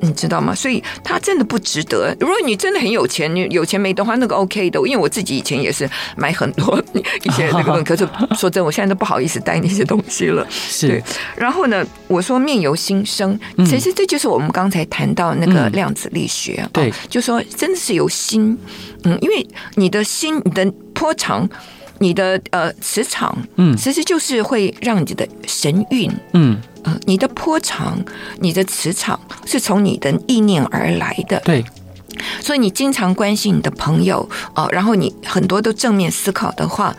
[0.00, 0.54] 你知道吗？
[0.54, 2.16] 所以他真的不值得。
[2.18, 4.78] 如果你真的很有钱，你有钱没的话，那个 OK 的。
[4.88, 6.82] 因为我自己以前也是买很多
[7.24, 10.46] 一些那个， 可是说真，我现在都不好意思带那些东西了。
[10.50, 10.88] 是。
[10.88, 11.04] 对。
[11.36, 16.66] 然后呢，我说面由心生，其实这就是我们刚才谈到那个量子力学。
[16.72, 16.90] 对。
[17.10, 18.56] 就说真的是由心，
[19.04, 21.46] 嗯，因为你的心，你的波长。
[22.00, 26.56] 你的呃磁场，嗯，其实就是会让你的神韵，嗯，
[26.88, 28.02] 呃，你的波长，
[28.38, 31.62] 你的磁场是从你的意念而来的，对。
[32.40, 36.96] 所以你经常关心你的朋友，哦，然后你很多都正面思考的话，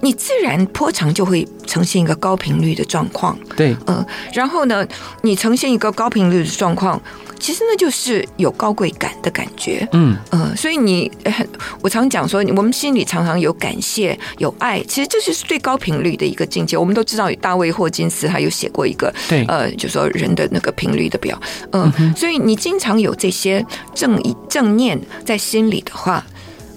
[0.00, 4.86] 你自然波长就会呈现一个高频率的状况，对，呃，然后呢，
[5.22, 7.00] 你呈现一个高频率的状况。
[7.40, 10.16] 其实那就是有高贵感的感觉，嗯。
[10.30, 11.48] 呃，所以你很，
[11.80, 16.76] 我常讲说，我们心里常常有感谢、有爱，其实这是最高频率的一个境界。
[16.76, 26.26] 我们都知道，大卫霍金斯他有写过一个，对，呃，就说人的那个频率的表，呃、嗯，所以你经常有这些正正念在心里的话，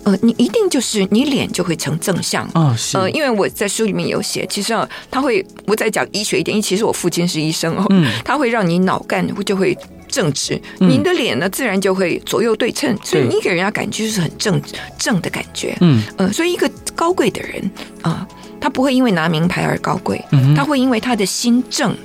[0.03, 9.77] 呃，你一定就是你脸就会成正向，哦，是，呃，因为我在书里面有写，其实啊，他会我再讲医学一点，因为其实我父亲是医生哦，嗯，他会让你脑干就会。
[10.11, 14.61] 正直，您的脸呢，自然就会左右对称，所以你给人家感觉就是很正
[14.99, 15.73] 正的感觉。
[15.79, 18.27] 嗯，呃，所以一个高贵的人啊，
[18.59, 20.21] 他不会因为拿名牌而高贵，
[20.53, 21.95] 他会因为他的心正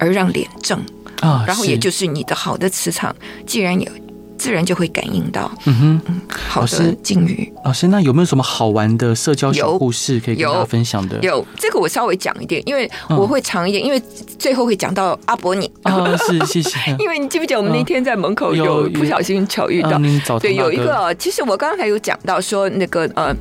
[0.00, 0.84] 而让脸正
[1.20, 3.14] 啊，然后也就是你的好的磁场，
[3.46, 3.88] 既然有。
[4.40, 7.52] 自然就会感应到，嗯哼，嗯，好的，境遇。
[7.62, 11.16] 老师，那有没有什么好玩的社交小故事可以跟大家分享的？
[11.16, 14.02] 有，有这个我稍微讲一点，因为我会长一点，因为
[14.38, 15.70] 最后会讲到阿伯你。
[15.84, 16.78] 哦，是，谢谢。
[16.98, 20.00] 因为你记不记得我们那天在门口有不小心巧遇到？
[20.38, 23.36] 对，有一个，其实我刚才有讲到说那个呃。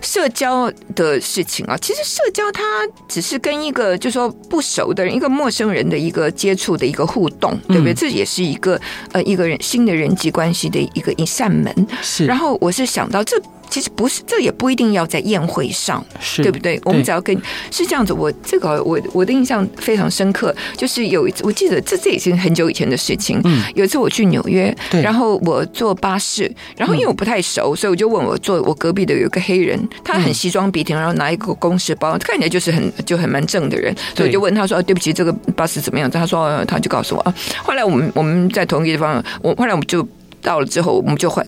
[0.00, 2.62] 社交的事情啊，其实社交它
[3.08, 7.92] 只是跟一个就说不熟的人，一个陌生人的一个接触的一个互动，对不对？
[7.92, 8.80] 嗯、这也是一个
[9.12, 11.74] 呃一个人新的人际关系的一个一扇门。
[12.02, 13.40] 是，然后我是想到这。
[13.70, 16.78] 其实不是，这也不一定要在宴会上，是对不对？
[16.84, 17.34] 我们只要跟
[17.70, 18.12] 是这样子。
[18.12, 23.40] 我这个我我的印象非常深刻，就是有一次我记得这这已经很久以前的事情。
[23.44, 40.06] 嗯，有一次我去纽约，然后我坐巴士，然后因为我不太熟，所以我就问我坐我隔壁的有一个黑人，他很西装笔挺，然后拿一个公事包，看起来就是很就很蛮正的人，所以我就问他说：“对不起，这个巴士怎么样？”他说：“他就告诉我啊。”后来我们我们在同一个地方，我后来我们就
[40.42, 41.46] 到了之后，我们就换。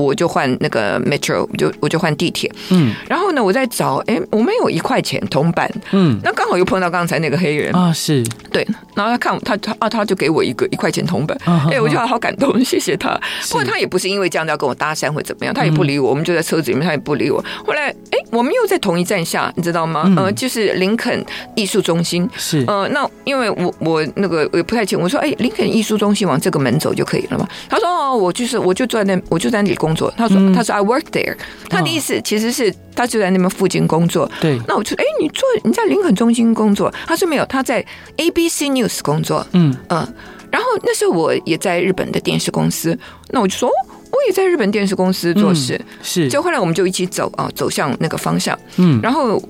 [0.00, 2.50] 我就换那个 metro，就我就换地铁。
[2.70, 5.70] 嗯，然后呢，我在找，哎，我们有一块钱铜板。
[5.92, 8.66] 嗯，那刚好又碰到刚才那个黑人啊，是对。
[8.94, 11.36] 然后他看他他啊，他就给我一个一块钱铜板。
[11.70, 13.18] 哎，我就好感动，谢谢他。
[13.48, 16.10] 不过他也不是因为这样要跟我搭讪或怎么样，他也不理我。
[16.10, 17.42] 我们就在车子里面，他也不理我。
[17.66, 20.12] 后来，哎，我们又在同一站下，你知道吗？
[20.16, 22.28] 呃，就是林肯艺术中心。
[22.36, 27.48] 是，呃，那因为我我那个我也不太清，我说，哎，林肯艺术中心往这个门走就可以了嘛。
[27.68, 30.12] 他说，哦，我就是我就坐在那，我就在那里工作。
[30.16, 31.36] 他说：“他说 I work there。”
[31.68, 34.30] 他的意思其实是他就在那边附近工作。
[34.40, 36.92] 对，那我就哎，你做你在林肯中心工作？
[37.06, 37.84] 他说没有，他在
[38.16, 39.44] ABC News 工作。
[39.52, 40.14] 嗯嗯，
[40.50, 42.96] 然后那时候我也在日本的电视公司，
[43.30, 45.80] 那我就说我也在日本电视公司做事。
[46.02, 48.56] 是，就后来我们就一起走啊，走向那个方向。
[48.76, 49.42] 嗯，然后。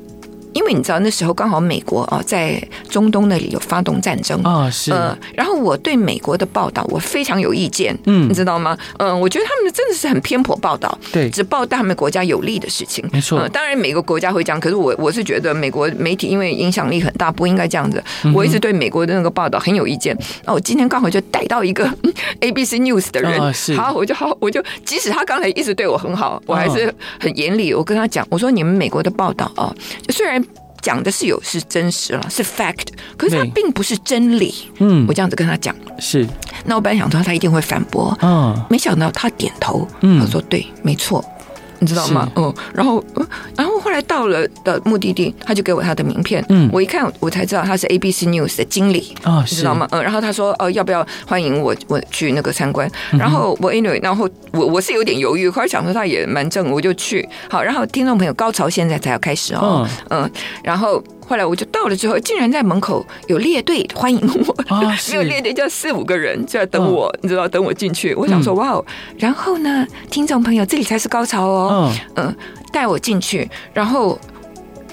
[0.53, 8.77] 因为你知道那时候刚好美国啊在中东那里有发动战争啊，是呃，然后我对美国的报道我非常有意见，嗯，你知道吗？
[8.99, 13.49] 嗯，我觉得他们真的是很偏颇报道，对，只报他们国家有利的事情，没错。
[13.51, 18.03] 当然每个国家会这样，可是我我是觉得美国媒体因为影响力很大，不应该这样子。
[18.35, 20.17] 我一直对美国的那个报道很有意见。
[20.45, 21.89] 那我今天刚好就逮到一个
[22.41, 23.41] ABC News 的人，
[23.77, 27.73] 好，我就好，我就即使他刚才一直对我很好，我还是很严厉。
[27.73, 29.73] 我跟他讲，我说你们美国的报道啊，
[30.09, 30.40] 虽然。
[30.81, 34.55] 讲的是有是真实了，是 fact，可是它并不是真理。
[34.79, 36.27] 嗯，我这样子跟他讲，是。
[36.65, 41.25] 那我本来想说他一定会反驳，嗯，没想到他点头，嗯，他说对，没错。
[41.81, 42.31] 你知道吗？
[42.37, 43.03] 嗯，然后，
[43.57, 46.45] 然后后来到了的目的地，他就给我他的名片。
[46.49, 49.15] 嗯，我一看，我才知道他是 ABC News 的经理。
[49.25, 49.89] 哦，你知道吗？
[49.91, 52.91] 嗯，然后他说，哦，要不要欢迎我我去那个参观？
[53.11, 57.29] 然后我 anyway，然后我我是有点犹豫，后来想说他也蛮正，我就去。
[57.49, 59.89] 好，然后听众朋友，高潮现在才要开始哦。
[60.11, 60.31] 嗯，
[60.63, 61.03] 然后。
[61.31, 64.81] 后来我就到了之后，竟然在门口有列队欢迎我，啊、
[65.13, 68.13] 没有列队叫四五个人就在等我，嗯、你知道等我进去。
[68.17, 68.85] 我想说、嗯、哇哦，
[69.17, 71.93] 然后呢，听众朋友，这里才是高潮哦。
[72.17, 72.37] 嗯嗯，
[72.73, 74.19] 带我进去，然后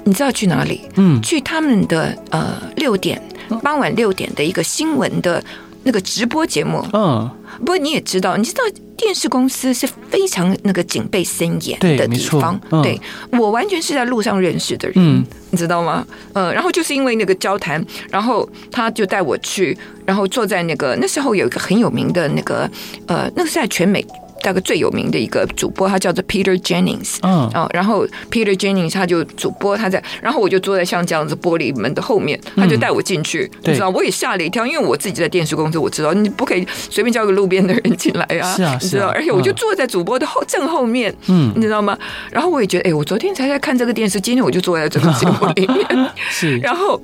[0.03, 0.81] 你知道去哪里？
[0.97, 3.19] 嗯，去他们的呃六点
[3.63, 5.43] 傍晚六点的一个新闻的
[5.81, 6.85] 那个直播节目。
[6.93, 7.27] 嗯，
[7.59, 8.63] 不过你也知道，你知道。
[8.97, 12.59] 电视公司是非常那个警备森严的地方。
[12.81, 12.99] 对，
[13.31, 16.03] 我完全是在路上认识的人，嗯、你知道吗？
[16.33, 17.79] 呃，然后就是因为那个交谈，
[18.09, 22.67] 然后他就带我去，然后坐在那个那时候有一个很有名的那个
[23.05, 24.03] 呃，那个是在全美。
[24.47, 27.17] 大概最有名的一个主播，他叫做 Peter Jennings。
[27.21, 41.97] 嗯，哦，然后 Peter Jennings 他就主播，他在，然后我就坐在像这样子玻璃门的后面，他就带我进去，你知道，我也吓了一跳，因为我自己在电视公司，我知道你不可以随便叫个路边的人进来啊，是啊，你知道，而且我就坐在主播的后正后面，嗯，你知道吗？
[42.31, 47.01] 然后我也觉得，哎，我昨天才在看这个电视，今天我就坐在这个节目里面， 是，然后。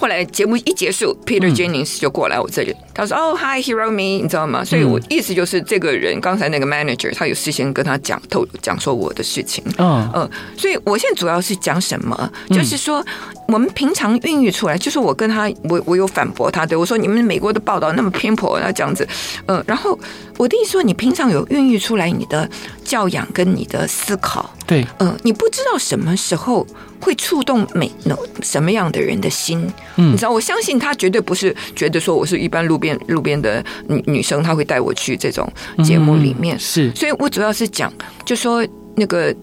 [0.00, 9.62] 后来节目一结束，Peter Jennings 就过来我这里，他说：“哦，Hi Hiromi，你知道吗？”所以，我意思就是这个人刚才那个 manager，他有事先跟他讲透讲说我的事情。
[9.76, 12.32] 嗯嗯，所以我现在主要是讲什么？
[12.48, 13.04] 就是说，
[13.46, 19.06] 我们平常孕育出来，就是我跟他，我我有反驳他，对我说：“你们美国的报道那么偏颇，那这样子。”
[19.44, 19.98] 嗯，然后
[20.38, 22.48] 我的意思说，你平常有孕育出来你的
[22.82, 26.66] 教养跟你的思考，对，嗯，你不知道什么时候。
[27.02, 27.90] 会触动每
[28.42, 29.66] 什么样的人的心？
[29.96, 35.50] 嗯，你知道，我相信他绝对不是觉得说我是一般路边路边的女女生，他会带我去这种
[35.82, 36.54] 节目里面。
[36.58, 37.90] 嗯、是，所以我主要是讲，
[38.26, 38.62] 就说
[38.96, 39.34] 那个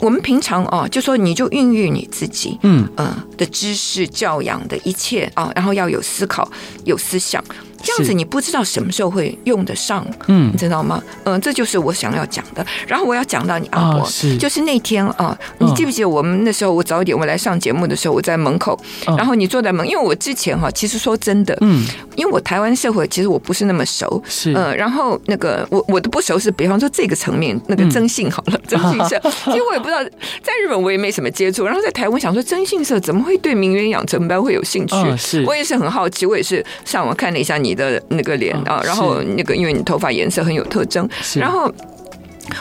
[0.00, 6.50] 我们平常哦，就说你就孕育你自己，嗯呃的知识教养的一切啊，然后要有思考，
[6.84, 7.40] 有思想。
[7.82, 11.02] 这样子你不知道什么时候会用得上，嗯，你知道吗？
[11.24, 12.64] 嗯，这就是我想要讲的。
[12.86, 21.84] 然后我要讲到你阿伯，是就是那天啊，你记不记得我们那时候我早一点我来上节目的时候，我在门口，然后你坐在门，因为我之前哈，其实说真的，嗯，
[22.16, 30.02] 因为我台湾社会其实我不是那么熟，是嗯，然后那个我我的不熟是比方说这个层面那个征信好了， 征信社，其实我也不知道，
[30.42, 34.94] 在日本我也没什么接触，然后在台湾想说征信社怎么会对名媛养成班会有兴趣？
[35.16, 37.69] 是我也是很好奇，我也是上网看了一下你。
[37.70, 41.72] 你的那个脸啊，然后那个因为你头发颜色很有特征，然后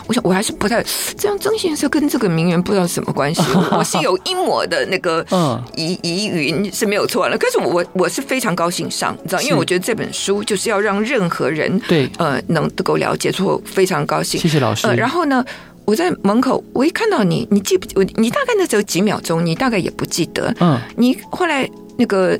[0.06, 0.86] 我想我还是不太
[1.18, 1.36] 这样。
[1.40, 3.42] 曾先生跟这个名媛不知道什么关系，
[3.74, 5.26] 我是有一抹的那个
[5.76, 7.36] 疑疑云是没有错了。
[7.40, 14.40] 可是我我是非常高兴上，你知道，因为我觉得这本书就是要让任何人对呃能够了解，所以我非常高兴。
[14.40, 14.86] 谢谢老师。
[14.96, 15.44] 然后呢，
[15.86, 17.88] 我在门口，我一看到你，你记不？
[17.96, 20.54] 我你大概那时候几秒钟，你大概也不记得。
[20.60, 22.38] 嗯，你后来那个。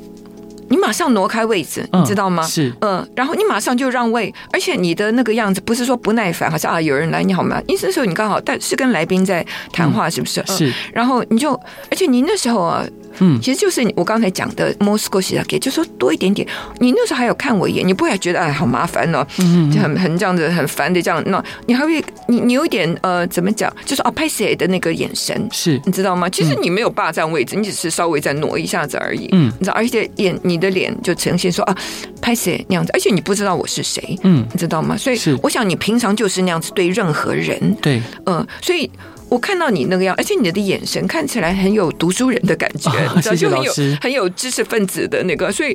[0.70, 2.42] 你马上挪开位置，你知道吗？
[2.46, 7.60] 是，嗯，然后你马上就让位，而且你的那个样子不是说不耐烦，还是啊有人来你好吗？
[7.66, 10.42] 意思是说你刚好但是跟来宾在谈话，是不是？
[10.46, 11.52] 是，然后你就，
[11.90, 12.84] 而且你那时候啊。
[13.18, 16.46] 嗯，其实就是我刚才讲的莫斯科西达给，就说多一点点。
[16.78, 21.20] 你那时候还有看我一眼，你不会觉得哎好麻烦哦，嗯、就很很这样子很烦的这样。
[21.26, 23.70] 那你还会你你有一点呃怎么讲？
[23.84, 26.30] 就是啊拍谁的那个眼神，是你知道吗？
[26.30, 29.28] 其实你没有霸占位置，你只是稍微再挪一下子而已。
[29.32, 31.76] 嗯，你知道，而且眼你的脸就呈现说啊
[32.20, 34.96] 拍谁那样子，而且你不知道我是谁，嗯，你知道吗？
[34.96, 38.88] 所以我想你平常就是那样子对任何人，对，嗯，所以。
[39.30, 45.72] 我看到你那个样，而且你的眼神看起来很有读书人的感觉，你知道，就很有很有知识分子的那个，所以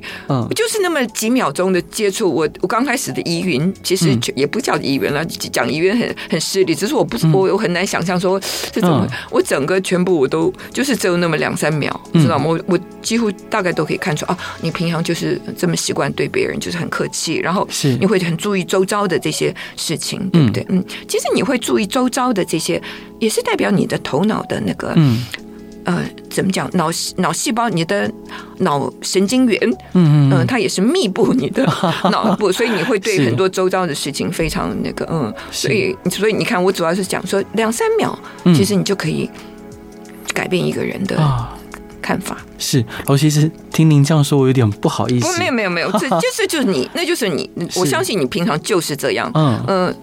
[0.53, 8.39] 就是那么几秒钟的接触，我我刚开始的疑云，其实也不叫疑云了，讲疑云很很失礼，只是我不我我很难想象说
[8.73, 12.45] 这种，我整个全部我都就是只有那么两三秒，知道吗？
[12.47, 17.95] 我我几乎大概都可以看出啊，你平常就是这么习惯对别人就是很客气，然后是。
[17.95, 20.65] 你会很注意周遭的这些事情，对不对？
[20.67, 22.81] 嗯，其实你会注意周遭的这些。
[23.17, 25.23] 也是代表你的头脑的那个，嗯，
[25.85, 26.69] 呃，怎么讲？
[26.73, 28.11] 脑脑细胞，你的
[28.57, 29.59] 脑神经元，
[29.93, 31.63] 嗯嗯，它也是密布你的
[32.11, 38.17] 脑部，所以你会对很多周遭的事情非常那个，嗯，所以所以你看，我主要是讲说两三秒，
[38.55, 39.29] 其实你就可以
[40.33, 41.15] 改变一个人的
[42.01, 42.37] 看法。
[42.57, 45.31] 是，我其实听您这样说，我有点不好意思。
[45.31, 49.95] 不，没有没有没有，这 就是就是你，那就是你，我相信你平常就是这样，嗯嗯。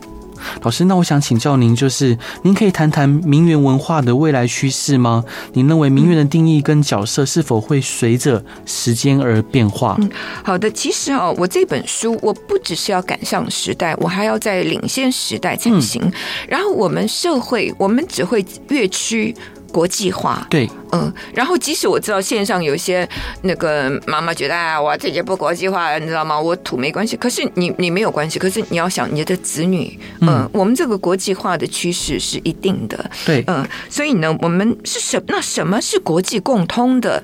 [0.62, 5.24] 老师，那我想请教您，就是您可以谈谈名媛文化的未来趋势吗？
[5.52, 9.96] 您认为名媛的定义跟角色是否会随着时间而变化？
[10.00, 10.10] 嗯，
[10.42, 10.70] 好的。
[10.70, 16.02] 其实哦，我这本书我不只是要赶上时代，我还要在领先时代才行。
[16.04, 16.12] 嗯，
[16.48, 19.34] 然后我们社会，我们只会越趋。
[19.72, 23.08] 国际化，对，嗯，然后即使我知道线上有些
[23.42, 26.38] 那个妈妈觉得啊，我这些不国际化，你知道吗？
[26.38, 37.22] 我土没关系，可是你你没有关系，可是你要想你的子女，嗯，嗯我们这个国际化的趋势是一定的，对，嗯，所以呢，我们是什那什么是国际共通的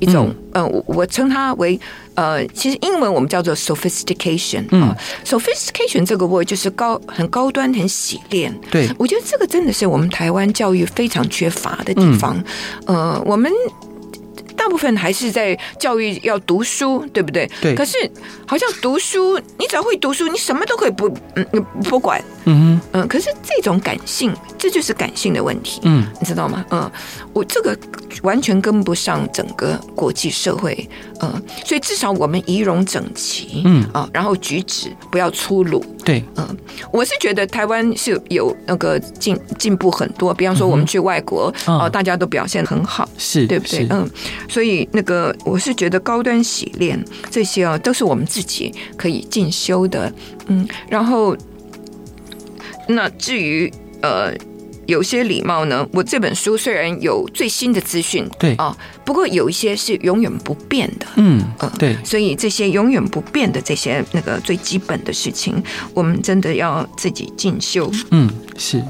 [0.00, 1.78] 一种，嗯，呃、我我称它为。
[2.16, 8.50] 呃，其实英文我们叫做 sophistication 啊，sophistication 这个 word 就是高、很高端、很洗练。
[8.70, 12.42] 对，我觉得这个真的是我们台湾教育非常缺乏的地方。
[12.86, 13.52] 呃，我们
[14.56, 17.48] 大部分还是在教育要读书，对不对？
[17.60, 17.74] 对。
[17.74, 17.96] 可是
[18.46, 22.22] 好像读书，你只要会读书，你什么都可以不嗯不管。
[22.44, 23.06] 嗯嗯。
[23.08, 25.80] 可是这种感性，这就是感性的问题。
[25.84, 26.64] 嗯，你知道吗？
[26.70, 26.90] 嗯，
[27.32, 27.76] 我这个。
[28.22, 30.88] 完全跟不上整个国际社会，
[31.20, 31.30] 嗯，
[31.66, 36.56] 所以至少我们仪容整齐，嗯啊，然后举止不要粗鲁，对，嗯，
[36.90, 43.86] 我是觉得台湾是有那个进进步很多，比方说我们去外国，哦，大家都表现很好，是对不对？
[43.90, 44.08] 嗯，
[44.48, 50.12] 所以那个我是觉得高端洗练这些啊，都是我们自己可以进修的，
[50.46, 51.36] 嗯，然后
[52.88, 53.72] 那至于
[54.02, 54.32] 呃。
[54.86, 61.40] 有些礼貌呢，我这本书虽然有最新的资讯，对啊，不过有一些是永远不变的，嗯，
[61.78, 65.62] 对，所以这些永远不变的这些那个最基本的事情，
[65.94, 67.90] 我们真的要自己进修。
[68.10, 68.28] 嗯，
[68.58, 68.82] 是，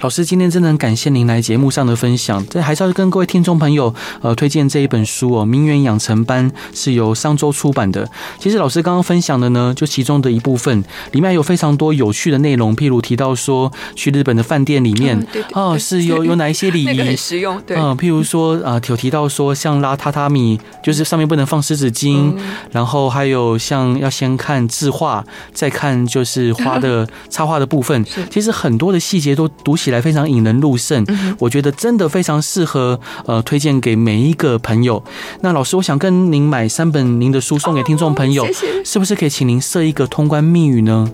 [0.00, 8.06] 老师今天真的很感谢您来节目上的分享，这还是要跟各位听众朋友呃推荐这一本书哦，《名媛养成班》是由商周出版的。
[8.38, 15.18] 其实老师刚刚分享的呢，就其中的一部分，里面有非常多有趣的内容，譬如提到说去日本的饭店里面。
[15.18, 16.86] 嗯哦，是有有哪一些礼仪？
[16.86, 17.76] 那个很实用，对。
[17.76, 22.36] 嗯，譬如说啊，有提到说，像拉榻榻米，就是上面不能放湿纸巾，嗯、
[22.72, 28.04] 然后还有像要先看字画，再看就是花的 插画的部分。
[28.28, 35.00] 其实很多的细节都读起来非常引人入胜，嗯、我觉得真的非常适合呃推荐给每一个朋友。
[35.42, 41.08] 那老师，我想跟您买三本您的书送给听众朋友，哦、谢谢，是不是可以请您设一个通关密语呢？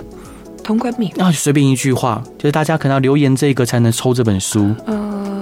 [0.64, 4.74] 通关密语啊，随便一句话，就是大家可能要留言这个才能抽这本书。
[4.86, 5.37] 呃，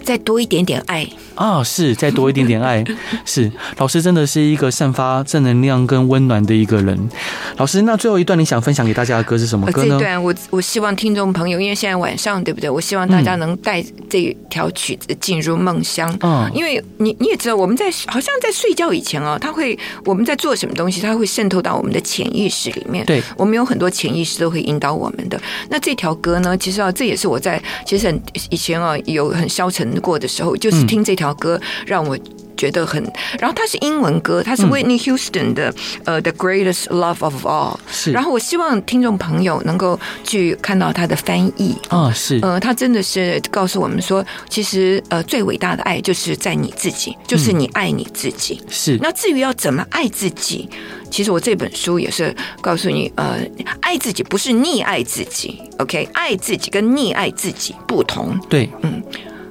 [0.00, 1.06] 再多一点点爱。
[1.34, 2.84] 啊，是再多一点点爱，
[3.24, 7.08] 是老师真的是一个散发正能量跟温暖的一个人。
[7.56, 9.96] 老师，那最后一段你想分享给大家的歌是什么歌呢？
[9.98, 12.68] 这段我我希望听众朋友，因为现在晚上对不对？
[12.68, 16.14] 我希望大家能带这条曲子进入梦乡。
[16.20, 23.06] 嗯，因为你你也知道，我们在好像在睡觉以前哦，他会我们在做什么东西，他会渗透到我们的潜意识里面。
[23.06, 25.40] 对，我们有很多潜意识都会引导我们的。
[25.70, 31.30] 那这条歌呢，其实啊，这也是我在其实很以前啊有很消沉过的时候，就是听这条。
[31.40, 32.18] 歌让我
[32.56, 33.02] 觉得很，
[33.38, 35.70] 然后它是英文歌，它是 Whitney Houston 的，
[36.04, 37.76] 嗯、呃，《The Greatest Love of All》。
[37.90, 48.60] 是，然后我希望听众朋友能够去看到它的翻译啊，是，呃，它真的是告诉我们说，其实呃，最伟大的爱就是在你自己，就是你爱你自己。
[48.68, 50.68] 是，那至于要怎么爱自己，
[51.10, 53.38] 其实我这本书也是告诉你，呃，
[53.80, 58.38] 爱自己不是溺爱自己，OK，爱自己跟溺爱自己不同。
[58.50, 59.02] 对，嗯。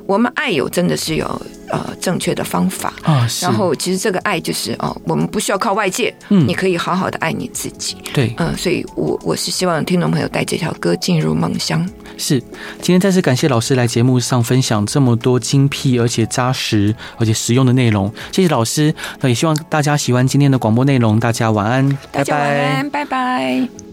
[0.10, 1.26] 我们爱有真的是有
[1.70, 2.92] 呃正确的方法。
[3.04, 11.88] 啊，然后其实这个爱就是哦，我们不需要靠外界，嗯，你可以好好的爱你自己，对，嗯，所以我我是希望听众朋友带这条歌进入梦乡。
[12.18, 12.40] 是，
[12.82, 18.92] 今天再次感谢老师来节目上分享这么多精辟而且扎实而且实用的内容，谢谢老师，
[19.22, 23.06] 那也希望大家喜欢今天的广播内容，大家晚安，大家晚安，拜拜。
[23.06, 23.89] 拜拜。